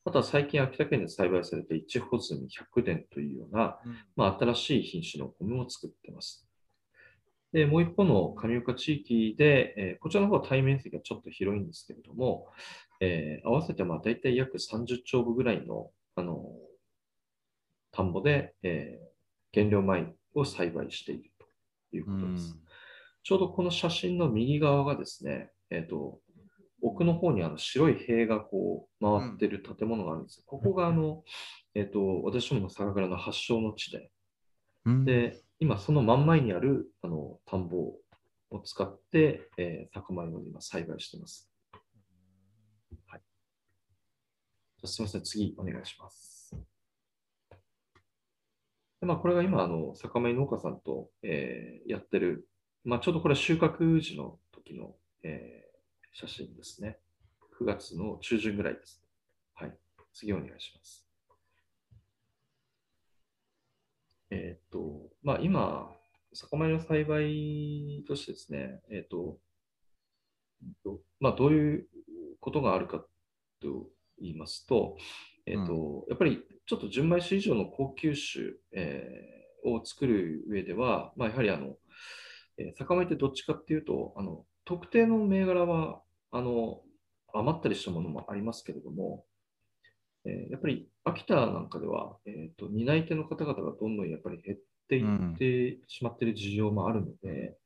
[0.04, 3.78] あとは最近秋田県で栽培されて一穂積み100年というような、
[4.16, 6.46] まあ、新しい品種のお米を作ってます。
[7.52, 12.46] で、もう一方の上岡地域で、えーこちらの方は対面積がちょっと広いんですけれども、
[13.00, 16.44] えー合わせてまあ大体約30丁分ぐらいの、あの
[17.92, 19.10] 田んぼで、えー
[19.52, 22.56] 原料米を栽培しているということです。
[23.22, 26.20] ちょうどこの写真の右側がですね、えっ、と、
[26.82, 30.42] 奥の方にあの白い塀がこう回ってる建物があるんです。
[30.46, 31.22] ここがあの、
[31.74, 34.10] えっ、と、私どもの酒蔵の発祥の地で、
[34.86, 37.92] うんで、今その真ん前にあるあの田んぼ
[38.50, 41.50] を使って、えー、酒米を今栽培しています。
[43.06, 43.20] はい。
[44.78, 46.56] じゃあすみません、次お願いします。
[49.00, 52.46] でまあ、これが今、あの酒米農家さんと、えーやってる、
[52.84, 55.60] まあ、ちょうどこれは収穫時の時の、えー
[56.12, 56.98] 写真ですね。
[57.56, 59.00] 9月の中旬ぐらいです。
[59.54, 59.78] はい。
[60.12, 61.06] 次お願いします。
[64.30, 65.88] えーっと、まあ今、
[66.32, 69.38] 酒米の栽培としてですね、えーっと、
[70.64, 71.86] うんとまあどういう
[72.40, 73.04] ことがあるか
[73.60, 73.86] と
[74.20, 74.96] 言いますと、
[75.46, 81.76] えーっと、やっぱりちょっと純米酒以上の高級酒、えーを作る上では、まあやはりあの、
[82.60, 86.82] えー酒米ってどっちかっていうと、あの、特定の銘柄は、あの、
[87.32, 89.24] 余ったりしたものもありますけれども、
[90.24, 97.56] えーやっぱり秋田なんかでは、えー、と担い手の方々がどんどんやっぱり減っていってしまっている事情もあるので、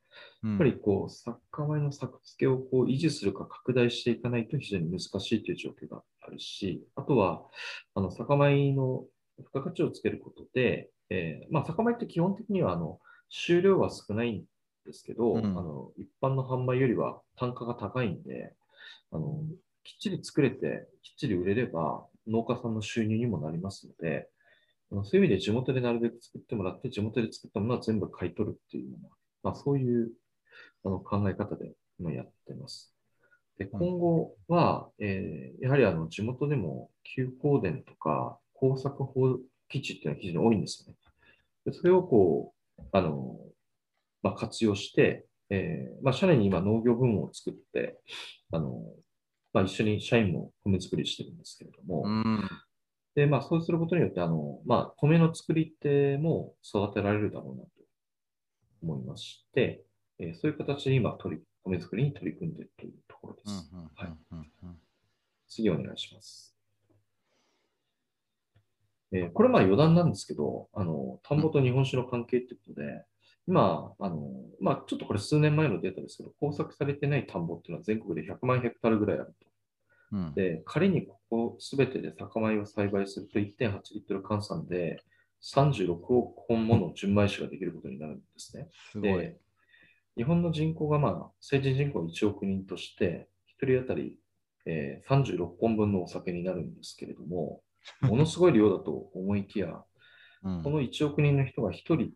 [0.45, 7.43] ややっぱりこう、酒米の作付けをこう維持するか拡大していかないと非常に難しいという状況があるし、あとは、
[7.95, 9.05] あの、酒米の
[9.39, 14.45] 付加価値をつけることで、えーまあ、酒米って基本的には、あの、収量は少ないん
[14.85, 18.55] ですけど、うんあの、一般の販売よりは単価が高いんで、
[19.13, 19.43] あの、
[19.83, 24.29] きっちり作れて、きっちり売れれば、農家さんの収入にもなりますので、
[24.91, 29.09] そういう意味で地元でなるべく作ってもらって、地元で作ったものは全部買い取るっていうような、
[29.43, 30.13] まあ、そういう
[30.85, 32.95] あの考え方で今やってます。
[33.59, 40.99] でうん今後は、えーやはりあの地元でも休耕田とか工作放基地っていうのは非常に多いんですよね。
[41.67, 42.53] でそれをこ
[42.93, 43.39] あの、
[44.25, 48.01] まあ、活用して、えーまあ、社内に今農業部門を作って、
[48.51, 48.81] あの、
[49.53, 52.49] まあ、一緒に社員も米作りしてるんですけれども、うん。
[53.15, 57.69] で、まあ、そうすることによって、あの、まあ、米の作り手も育てられるだろうなと
[58.83, 59.85] 思いまして、
[60.19, 63.71] えーそういう形で今、取り、米作りに取り組んでいるというところでうんす。
[65.49, 66.57] 次お願いします。
[69.13, 73.05] えーこれまあ余談なんですけど、あの、田んぼと日本酒の関係ということで、
[73.47, 74.31] 今、あの、
[74.61, 79.47] まあちょっとこれ数年前のデータですけど、耕作されてない田んぼっていうのは全国で100万ヘクタールぐらいあると。
[80.13, 85.03] うんで、仮にここすべてで酒米を栽培すると1.8リットル換算で
[85.43, 88.69] 36億本もの純米酒ができることになるんですね。
[88.93, 89.01] す。
[89.01, 89.37] で、
[90.17, 93.29] 日本の人口がまあ、成人人口1億人として、
[93.61, 94.19] 1人当たり、
[94.67, 97.61] えー36本分のお酒になるんですけれども、
[98.01, 99.83] ものすごい量だと思いきや、
[100.43, 102.13] うんこの1億人の人が1人、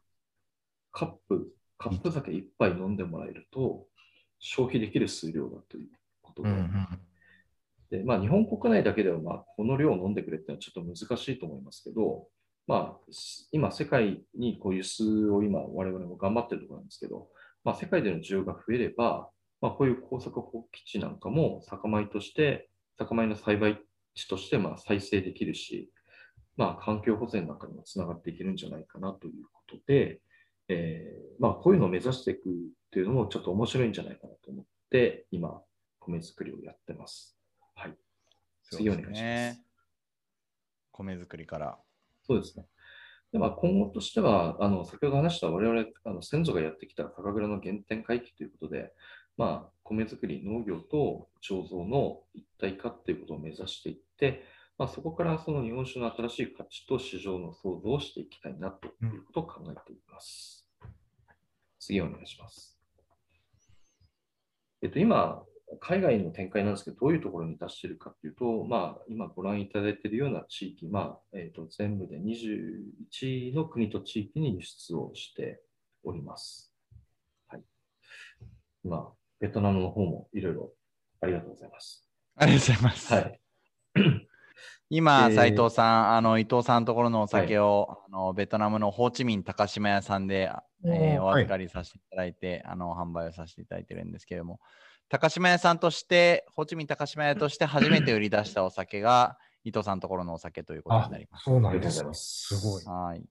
[0.98, 3.86] カップ、カップ酒1杯飲んでもらえると、
[4.40, 5.88] 消費できる数量だという
[6.22, 6.88] ことで、うんうん。
[7.88, 12.26] で、まあ、日本国内だけでは、まあ、この量を飲んでくれってのはちょっと難しいと思いますけど、
[12.66, 17.28] まあ、す今、世界にこう輸出を今、我々も頑張ってるところなんですけど、
[17.62, 19.30] まあ、世界での需要が増えれば、
[19.60, 23.78] まあ、こういう耕作放棄地なんかも酒米として、酒米の栽培
[24.16, 25.92] 地としてまあ再生できるし、
[26.56, 30.20] まあ、環境保全なんかにもつながっていけるんじゃないかなということで、
[30.68, 32.52] えーまあ、こういうのを目指していくっ
[32.90, 35.60] ていうのもちょっと面白いんじゃないかなと思って、今、
[36.00, 37.36] 米作りをやってます。
[37.74, 37.94] はい。
[38.70, 39.22] 次お願いします。
[39.22, 39.62] ね
[40.92, 41.78] 米作りから。
[42.26, 42.66] そうですね。
[43.32, 48.92] でまあ、今後としては、あの先ほど話した我々あの先祖がやってきた酒蔵の原点回帰ということで、
[49.36, 54.44] まあ、米作り、農業と醸造の一体化ということを目指していって、
[54.78, 60.57] まあ、そこからその日本酒の新しい価値と市場の創造をしていきたいなということを考えています。
[61.88, 62.78] 次お願いします。
[64.82, 65.42] えっと、今、
[65.80, 75.62] 海外の展開なんですけど、どういうところに出しているかというと、まあ、今ご覧いただいているような地域、まあえっと全部で21の国と地域に輸出をして
[76.04, 76.74] おります。
[77.48, 77.62] はい、
[78.84, 80.72] 今、ベトナムの方もいろいろ
[81.20, 82.06] ありがとうございます。
[82.36, 83.14] ありがとうございます。
[83.14, 83.40] はい。
[84.90, 90.50] 今、えー斉藤さん、あの伊藤さんのところのお酒を、あのベトナムのホーチミン高島屋さんで、
[90.84, 94.60] えーお預かりさせていただいて、あの販売をさせていただいてるんですけれども、
[95.08, 101.44] 高島屋さんとして、ホーチミン高島屋として初めて売り出したお酒が、伊藤さんのところのお酒ということあになります。
[101.44, 102.10] そうなんですね。
[102.12, 102.84] すごい。
[102.84, 103.24] はい。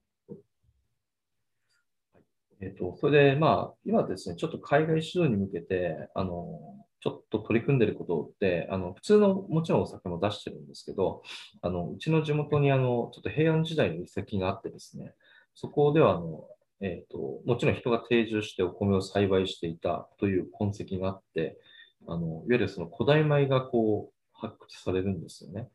[2.60, 11.22] えっと、それで、まあ、今ですね、ちょっと海外市場に向けて、あの、ちょっと取り組んでることって、あの、普通のもちろんお酒も出してるんですけど、
[11.62, 15.14] あの、うちの地元に、あの、ちょっと平安時代の遺跡があってですね、
[15.54, 16.44] そこでは、あの、
[16.80, 21.58] えっと、もちろん人が定住してお米を栽培していたという痕跡があって、
[22.06, 25.68] あの、いわゆるその古代米がこう、発掘されるんですよね。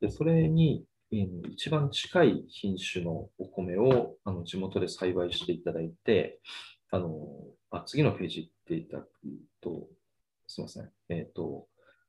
[0.00, 0.84] で、それに、
[1.50, 6.40] 一番近い品種のお米をあの地元で栽培していただいて、
[6.90, 7.20] あの
[7.70, 9.08] あ次のページ行っていただく
[9.60, 9.88] と、
[10.52, 10.90] すみません。
[11.08, 11.66] えっ、と、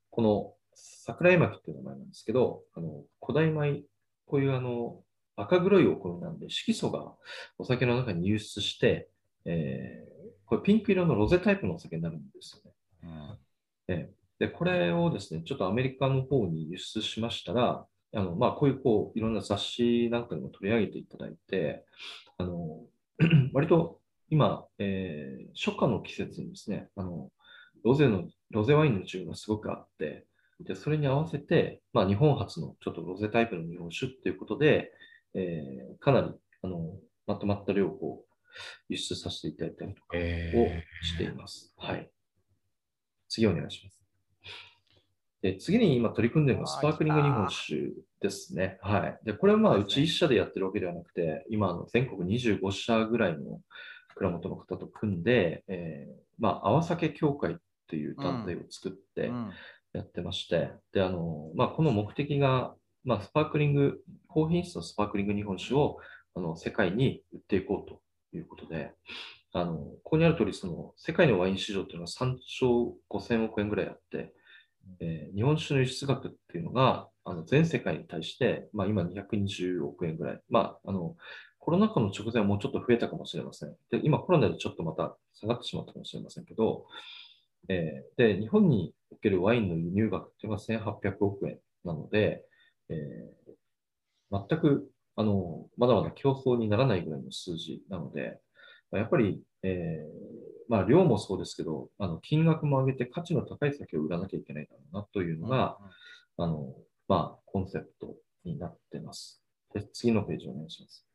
[0.10, 3.84] この桜井巻っていう名前なんですけど、あの古代米、
[4.26, 5.02] こういうあの
[5.36, 7.14] 赤黒いお米なんで、色素が
[7.58, 9.10] お酒の中に流出して、
[9.46, 10.14] えー
[10.46, 12.72] これピンク色のロゼタイプのお酒になるんですよね。
[13.04, 13.38] うん
[13.88, 21.86] ええで、これをですね、ちょっとアメリカの方に輸出しましたら、あの、まあ、こういう、こう、いろんな雑誌なんかにも取り上げていただいて、
[22.38, 22.82] あの、
[23.54, 27.32] 割と今、えー初夏の季節にですね、あの、
[27.84, 30.26] ロゼの、ロゼワインの需要がすごくあって、
[30.60, 34.92] で、それに合わせて、まあ、日本初のちょっとロゼタイプの日本酒っていうことで、
[35.34, 38.24] えーかなり、あの、まとまった量を
[38.90, 41.74] 輸出させていただいたりとかをえしています。
[41.78, 42.10] はい。
[43.28, 44.04] 次お願いします。
[45.42, 47.92] で次に今取り組んでいるのはスパークリング日本酒
[48.22, 48.78] ですね。
[48.82, 49.20] はい。
[49.26, 53.60] で、これはまあうち1社でやってるわけではなくて、今あの全国25社ぐらいの
[54.16, 57.56] 蔵元の方と組んで、えーまあ、泡酒協会っ
[57.88, 59.52] ていう団体を作ってうん
[59.94, 62.74] やってまして、で、あの、まあ、この目的が、
[63.04, 65.98] まあ、スパークリング、高品質のスパークリング日本酒を
[66.36, 68.02] あの世界に売っていこうと
[68.36, 68.92] いうことで、
[69.54, 74.34] あの、ここにある通り、その、世界のワイン市場っていうのは3兆5000億円ぐらいあって、
[75.00, 80.42] えー日本酒の輸出額っていうのが、あの全世界に対して、まあ、今220億円ぐらい。
[80.50, 81.16] まあ、あの、
[81.60, 83.76] コロナ禍の直前はもうちょっと増えたかもしれません。
[83.92, 86.86] で、今コロナでちょっとまた下がってしまったかもしれませんけど、
[87.70, 92.44] えーで、日本におけるワインの輸入額っていうのが1800億円なので、
[92.90, 93.54] えー
[94.32, 98.40] 全く、あの、まだまだ競争にならないぐらいの数字なので、
[98.92, 105.78] やっぱり、えーまあ、量もそうですけど、あの金額も上げて価値の高い酒を売らなきゃいけないだろうなというのが、
[106.38, 106.74] あの
[107.08, 109.42] まあ、コンセプトになってます。
[109.74, 111.06] で次のページお願いします。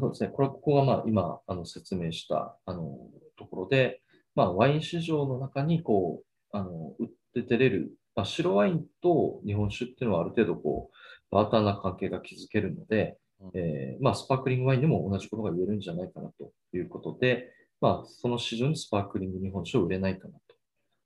[0.00, 2.96] そうですね、これここがまあ今あの説明したあの
[3.38, 4.00] ところで、
[4.34, 13.18] まあ、ワイン市場の中にこうあの売って出れる、まあ、白ワインと日本酒っていうのはある程度こうバーターな関係が築けるので、
[13.54, 20.40] えー、まあ、スパークリングワインでも同じことが言えるんじゃないかなということで、まあ、その市場にスパークリング日本酒を売れないかなと。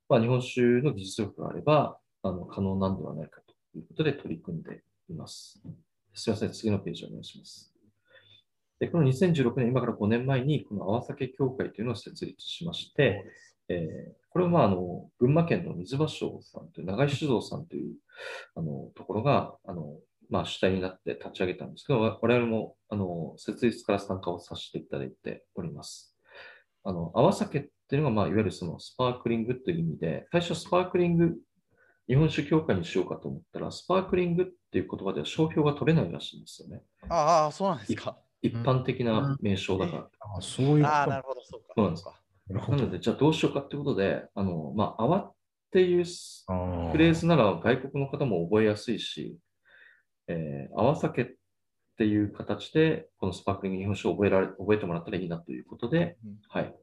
[0.09, 5.61] まあ、日本酒の技術力があればあの可能なんではないかということで取り組んでいます。
[6.13, 7.71] すみません、次のページお願いします。
[8.81, 13.23] でこの2016年、今から5年前に、この泡酒協会というのを設立しまして、
[13.69, 17.93] えー、これは、まあ、あの群馬県の水場省さんという、長井酒造さんという
[18.55, 19.97] あのところがあの
[20.31, 26.17] まあ、主体になって立ち上げたんですけど、我々もあの設立から参加をさせていただいております。
[26.83, 31.35] あの泡酒っていうのが、まあ、いわゆるそのスパークリングという意味で、最初スパークリング、
[32.07, 36.81] 日本酒協会にしようかと思ったら、スパークリングっていう言葉では商標が取れないらしいんですよね。
[37.09, 38.17] ああ、そうなんですか。
[38.41, 39.99] 一般的な名称だから。
[39.99, 41.67] うん、あそういうああ、なるほど、そうか。
[41.75, 42.21] そうなんですか。
[42.49, 45.33] なので、じゃあどうしようかってことで、あの、まあ、泡っ
[45.71, 46.03] ていう
[46.91, 49.37] フレーズなら外国の方も覚えやすいし、
[50.27, 51.27] えー、泡酒っ
[51.97, 56.75] ていう形で、このスパークリング日本酒を覚えられ覚えてもらったらいいなということで、うん、はい、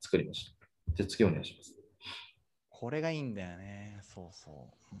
[0.00, 0.52] 作りました。
[0.94, 1.74] じゃ次お願いします。
[2.68, 3.98] これがいいんだよね。
[4.02, 4.50] そうそ
[4.92, 4.94] う。
[4.94, 5.00] うん、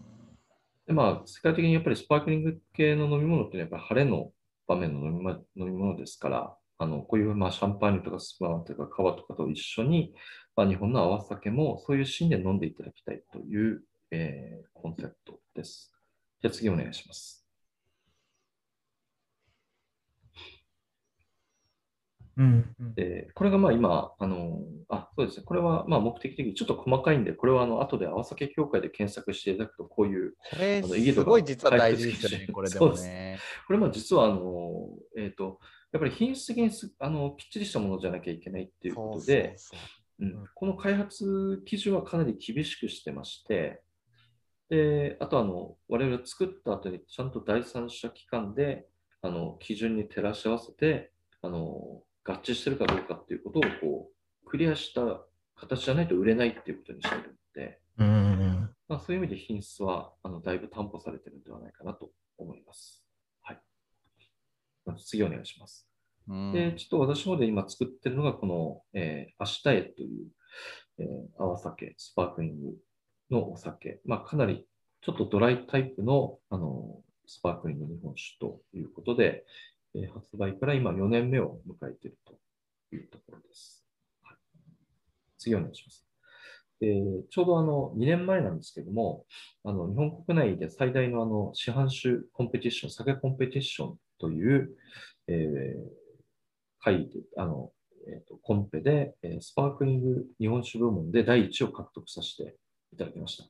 [0.86, 4.32] でまあ、世界的にやっぱりスパークリング系の飲み物っていうのはやっぱり晴れの
[4.74, 10.12] 場面の飲み,、ま、飲み物ですから、あのこういうまあシャンパーニュとかスパーとか川とかと一緒に、
[10.56, 15.92] まあ、日本の泡酒もそういうシーンで飲んでいただきたいという、えー、コンセプトです。
[16.40, 17.41] じゃあ次お願いします。
[22.36, 33.38] うんでこれがまあ今、あのあそうですね、これはまあ目的的にちょっと細かいんで、これはあの後で合わせ協会で検索していただくと、こういう、これすごい実は大事ですよね、これでもね。
[33.66, 35.60] これも実はあの、えーと、
[35.92, 39.56] やっぱり品質的にあのきっちりしたものじゃなきゃいけないっていうことで、
[40.54, 43.82] この開発基準はかなり厳しくしてまして、
[44.70, 48.86] であとあの、我々作った後にちゃんと第三者機関で
[49.20, 51.12] あの基準に照らし合わせて、
[51.42, 54.10] あの合致してるかどうかっていうことをこ
[54.44, 55.24] うクリアした
[55.56, 63.04] 形じゃないと売れないっていうことにしてるので、うんまあ、そういう意味で品質はあのだいぶ担保されてるんではないかなと思います。
[63.42, 63.60] はい。
[65.04, 65.88] 次お願いします。
[66.52, 70.26] で、ちょっと私の方で今作ってるのが、この、えー、明日へという、
[70.98, 72.76] えー、泡酒、スパークリング
[73.30, 74.00] のお酒。
[74.04, 74.66] まあ、かなり
[75.00, 79.44] ちょっとドライタイプの、あの、スパークリング日本酒ということで、
[79.94, 82.34] え発売から今4年目を迎えていると
[82.94, 83.84] いうところです。
[84.22, 84.36] はい、
[85.38, 86.06] 次お願いします。
[86.80, 89.24] えー、ちょうどあの2年前なんですけども、
[89.64, 94.70] あの日本国内で最大のあの市販酒コンペティション、酒コンペティションという、
[95.28, 95.80] えー、
[96.80, 97.70] 会で、あの、
[98.08, 102.56] えーと、コンペで、えー、スパークリング日本酒部門で第1位を獲得させて
[102.92, 103.44] いただきました。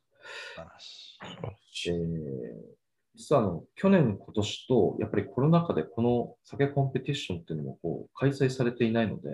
[1.89, 2.82] えー
[3.15, 9.29] 実はあの去年、今年とやっぱりコロナ禍でこの酒コンペティションっていうのもこう開催されていないので、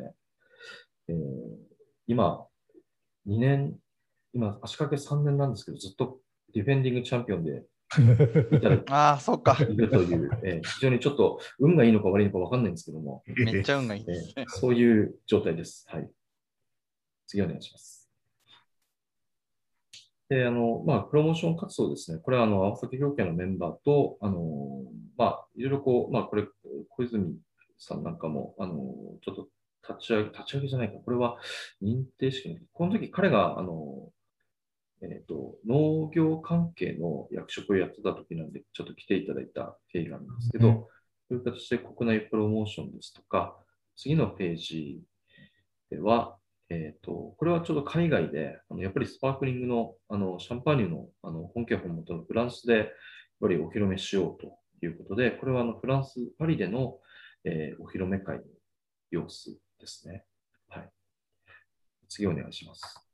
[1.09, 1.17] えー、
[2.07, 2.47] 今、
[3.27, 3.77] 2年、
[4.33, 6.19] 今、足掛け3年なんですけど、ずっと
[6.55, 7.65] ディフェンディングチャンピオンで
[8.53, 15.87] いただいあそうかいるという、 えー、非常にちょっと運がいいのか悪いのか分かんないんですけども、めっちゃ運がいいです、ね、えー、そういう状態です。
[15.89, 16.11] はい。
[17.27, 17.98] 次お願いします。
[20.29, 22.19] で、あの、まあ、プロモーション活動ですね。
[22.19, 24.83] これは、あの、青崎業界のメンバーと、あの、
[25.17, 26.45] まあ、いろいろこう、まあ、これ、
[26.91, 27.37] 小泉
[27.79, 28.75] さんなんかも、あの、
[29.23, 29.49] ちょっと
[29.95, 30.99] 立ち上げ、立ち上げじゃないか。
[31.03, 31.39] これは
[31.83, 34.11] 認定式この時彼が、あの、
[35.01, 40.89] えっ、ー、と、農業関係の役職をやってた時なんで、ちょっと来ていただいた経緯があるんですけど、うん、そ
[41.31, 43.57] ういう形で国内プロモーションですとか、
[43.97, 45.01] 次のページ
[45.91, 46.38] では、
[46.71, 52.89] えーと、これはちょうど海外で、あのやっぱりスパークリングのあのシャンパーニュのあの本家本元のフランスでやっ
[53.41, 56.99] ぱりお披露目しようということで、これはあのフランス、パリでの、
[57.45, 58.43] えー、お披露目会の
[59.11, 60.25] 様子ですね。
[60.69, 60.91] はい、
[62.09, 63.09] 次お願いします。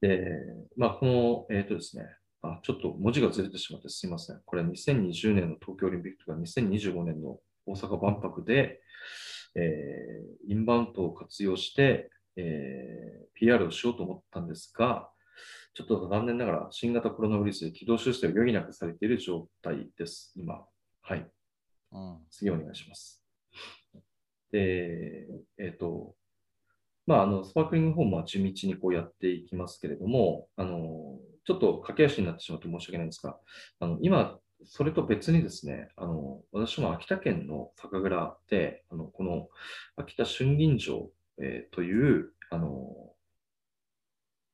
[0.00, 0.28] で、
[0.76, 2.04] まあ、この、えっ、ー、とですね、
[2.42, 4.40] あ、ちょっと文字がずれてしまってすみません。
[4.44, 8.79] これ2020年の東京オリンピックとか2025年の大阪万博で、
[9.54, 15.10] えー、インバウンドを活用して、えー、PR をしようと思ったんですが、
[15.74, 20.64] ちょっと残念ながら新型コロナウイルスで軌道修正を余儀なくされている状態です、今。
[21.02, 21.26] はい。
[21.92, 22.18] うん。
[22.30, 23.22] 次お願いします。
[24.50, 25.28] で、
[25.58, 26.14] えっ、と、
[27.06, 33.38] まあ、あの、スパークリングホームは地道にこうやっていきますけれども、あの、ちょっと駆け足になってしまって申し訳ないんですが、
[33.78, 39.48] あの、今、それと別にですね、あの、私も秋田県の酒蔵で、あの、この
[39.96, 43.12] 秋田春銀城、えーという、あの、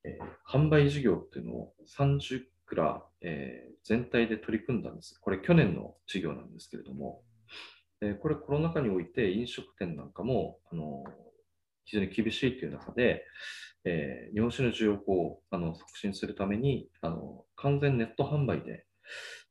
[0.04, 5.18] えー販売事業っていうのを30蔵、えー全体で取り組んだんです。
[5.20, 7.22] これ去年の事業なんですけれども、
[8.00, 11.04] えこれコロナ禍において飲食店なんかも、あの
[11.84, 13.24] 非常に厳しいという中で、
[13.84, 18.84] え日本酒の需要をあの促進するためにあの完全ネット販売で、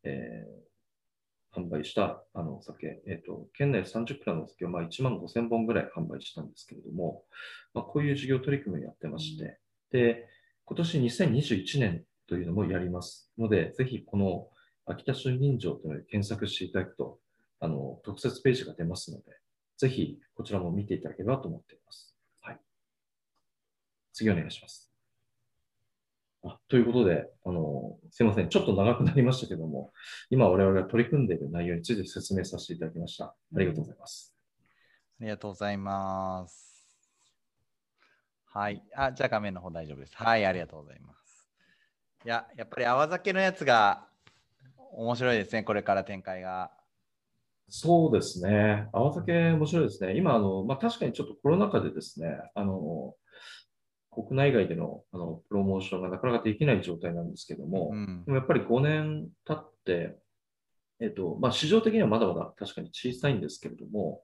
[0.05, 0.65] えー
[1.55, 7.23] 販売したあのお酒、えーと、県内30蔵のお酒をまあ1万5000本ぐらい販売したんですけれども、
[7.73, 9.59] まあ、こういう事業取り組みをやってまして、
[9.91, 10.27] で、
[10.65, 14.47] 今年2021年というのもやりますので、ぜひこの
[14.85, 17.19] 秋田春銀城というので検索していただくと、
[17.61, 19.23] あの特設ページが出ますので、
[19.77, 22.15] ぜひこちらも見ていただければと思っています。
[22.41, 22.59] はい。
[24.13, 24.94] 次お願いします。
[26.47, 28.49] あということで、あの、すいません。
[28.49, 29.91] ちょっと長くなりましたけども、
[30.29, 33.25] 今我々が取り組んでいる内容について説明させていただきました。
[33.25, 34.35] ありがとうございます。
[35.19, 36.75] ありがとうございます。
[38.45, 38.83] はい。
[38.95, 40.15] あ、じゃあ画面の方大丈夫です。
[40.15, 41.49] はい、ありがとうございます。
[42.23, 44.07] いや、やっぱり泡酒のやつが
[44.91, 46.71] 面白いですね、これから展開が。
[47.67, 48.87] そうですね。
[48.93, 50.15] 泡酒面白いですね。
[50.15, 53.15] 今、あの、まあ、確かにちょっとコロナ禍でですね、あの、
[54.15, 58.31] 国内外でのあのプロモーションがなかなかできない状態なんですけども、うんで。
[58.31, 60.17] もやっぱり5年経って、
[60.99, 64.21] えっと、まあ、市場的にはまだまだ確かに小さいんですけれども、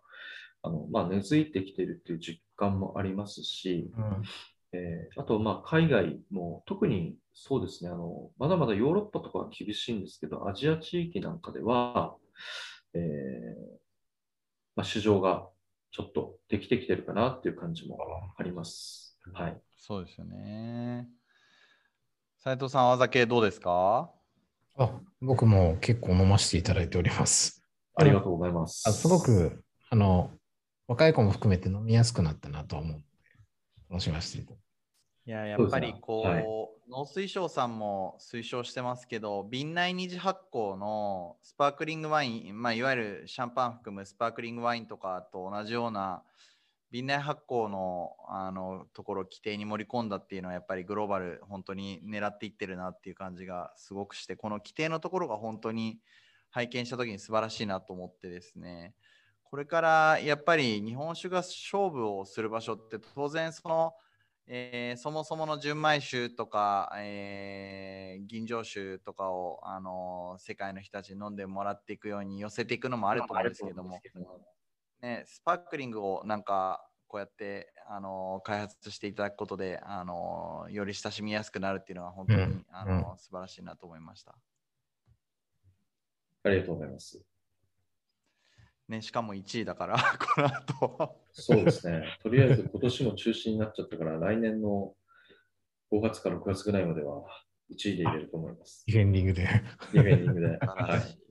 [0.64, 4.24] あの、まあ、根付いてきているっていう実感もありますし、うん
[4.74, 12.16] えーあと、まあ、海外も、特にそうですね、あの、まだまだヨーロッパとかは厳しいんですけど、アジア地域なんかでは、
[12.94, 13.02] えー
[14.76, 15.50] まあ、市場が
[15.92, 17.98] ちょっとできてきてるかなっていう感じも
[18.38, 19.11] あります。
[19.34, 19.62] はい。
[19.78, 21.08] そうですよね。
[22.38, 24.12] 斉藤さん、泡酒どうですか？
[24.78, 27.64] あ僕も結構飲ませていただいております。
[27.96, 28.90] ありがとうございます。
[28.90, 30.32] あすごく、あの、
[30.88, 33.04] 若い子も含めて飲みやすくなったなと思うので、
[33.90, 34.58] 楽しませていただ
[35.28, 36.46] いや、やっぱりこう、はい
[36.92, 46.22] 農水省さんも推奨してますけど、瓶内二次発酵のスパークリングワイン、まあ、いわゆるシャンパン含むスパークリングワインとかと同じような
[46.92, 56.00] 瓶内発酵のあのところ規定に盛り込んだっていうのはやっぱりグローバル本当に狙っていってるなっていう感じがすごくしてこの規定のところが本当に
[56.50, 58.94] 拝見した時に素晴らしいなと思ってですね。
[59.44, 63.94] これからやっぱり日本酒が勝負をする場所って当然その
[64.48, 74.02] えーそもそもの純米酒とか、えー吟醸酒とかを、あの世界の人たちに飲んでもらっていくように寄せていくのもあると思うんですけども、
[75.02, 84.36] ね、スパークリングをなんかこうやって、あのー開発していただくことで、あのーより親しみやすくなるっていうのは本当に、うんあのー素晴らしいなと思いました。
[86.44, 87.22] ありがとうございます。
[88.88, 89.98] ね、しかも1位だから、
[90.36, 91.20] この後。
[91.32, 92.18] そうですね。
[92.22, 94.96] とりあえず今年も中止になっちゃったから、来年の
[95.92, 97.24] 5月から6月ぐらいまでは
[97.72, 98.84] 1位で入れると思います。
[98.88, 99.44] ディフェンディングで。
[99.44, 100.48] ディフェンディングで。
[100.58, 100.98] は。
[100.98, 101.22] い。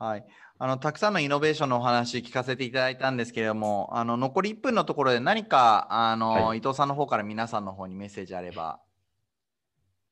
[0.00, 0.24] はい、
[0.60, 8.80] あのたくさんのイノベーションのお話聞かせていただいたんですけれども、あの残り1分のところで何かあの、はい伊藤さんの方から皆さんの方にメッセージあれば。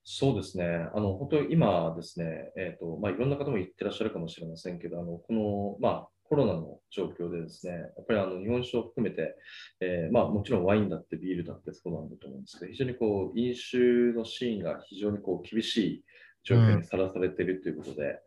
[0.04, 0.64] そうですね。
[0.94, 9.34] あの、本当に今ですね、えっ、と、まあ、いろんな方も言ってらっしゃるかもしれませんけど、あの、この、まあ、コロナの状況でですね、やっぱりあの日本酒を含めて、
[9.80, 13.78] えーまあ、もちろんワインだってビールだってそうなんだと思うんですけど、非常にこう、飲酒
[14.16, 16.04] のシーンが非常にこう、厳しい
[16.46, 18.20] 状況にさらされているということで、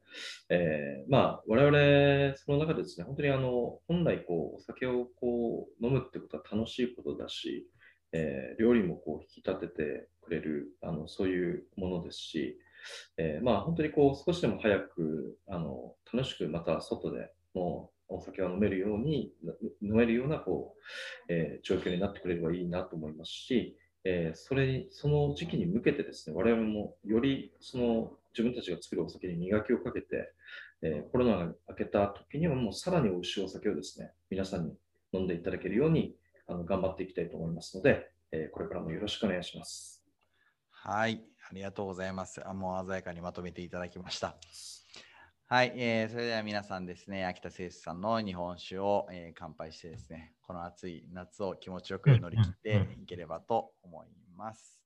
[0.49, 7.65] えーまあ、我々、その中でですね、本当にあの、本来こう、お酒をこう、飲むってことは楽しいことだし、
[8.11, 12.57] えー料理もこう引き立ててくれるあのそういうものですし、
[13.17, 19.32] えーまあ、本当にこう少しでも早くあの楽しくまた外でもうお酒を飲めるように
[19.82, 20.74] 飲めるようなこ
[21.30, 30.34] う、えー状況になってくれればいいなと思いますし、えーそれにその時期に向けてですね我々もよりその自分たちが作るお酒に磨きをかけて、
[30.82, 34.74] えーコロナが明けた時にはもうさらに美味しいお酒をですね皆さんに
[35.14, 36.16] 飲んでいただけるように
[36.47, 40.04] あの頑張っていきたいと思いますので、えーこれからもよろしくお願いします。
[40.72, 42.41] はい、ありがとうございます。
[42.47, 44.79] あもう鮮やかにまとめていただきました。
[45.52, 54.80] はい、えーそれでは皆さんですね、秋田製酒さんの日本酒を、えー乾杯してですね、この暑い夏を気持ちよく乗り切っていければと思います。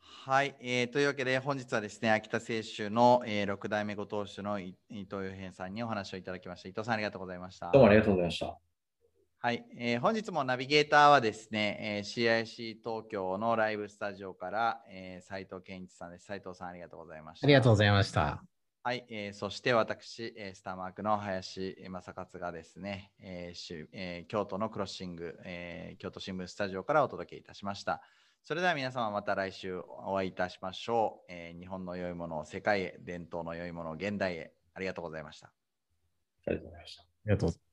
[0.00, 6.68] はい、えーというわけで本日はですね、秋田製酒の、えー6代目ご当主のい伊藤洋平さんにお話をいただきました。
[6.68, 7.70] 伊藤さんありがとうございました。
[7.70, 8.58] どうもありがとうございました。
[9.38, 16.24] はい、えー本日もナビゲーターはですね、えー CIC 東京のライブスタジオから、えー、斉藤健一さんです。
[16.24, 17.46] 斉藤さんありがとうございました。
[17.46, 18.42] ありがとうございました。
[18.86, 28.02] はい、えーそして私、えースターマークの林正勝がですね、えーしえー京都のクロッシング、えー京都新聞スタジオからお届けいたしました。
[28.42, 31.32] それでは皆様また来週お会いいたしましょう。
[31.32, 34.52] えー日本の良いものを世界へ、伝統の良いものを現代へ。
[34.74, 35.46] ありがとうございました。
[35.46, 37.02] ありがとうございました。
[37.02, 37.63] ありがとう。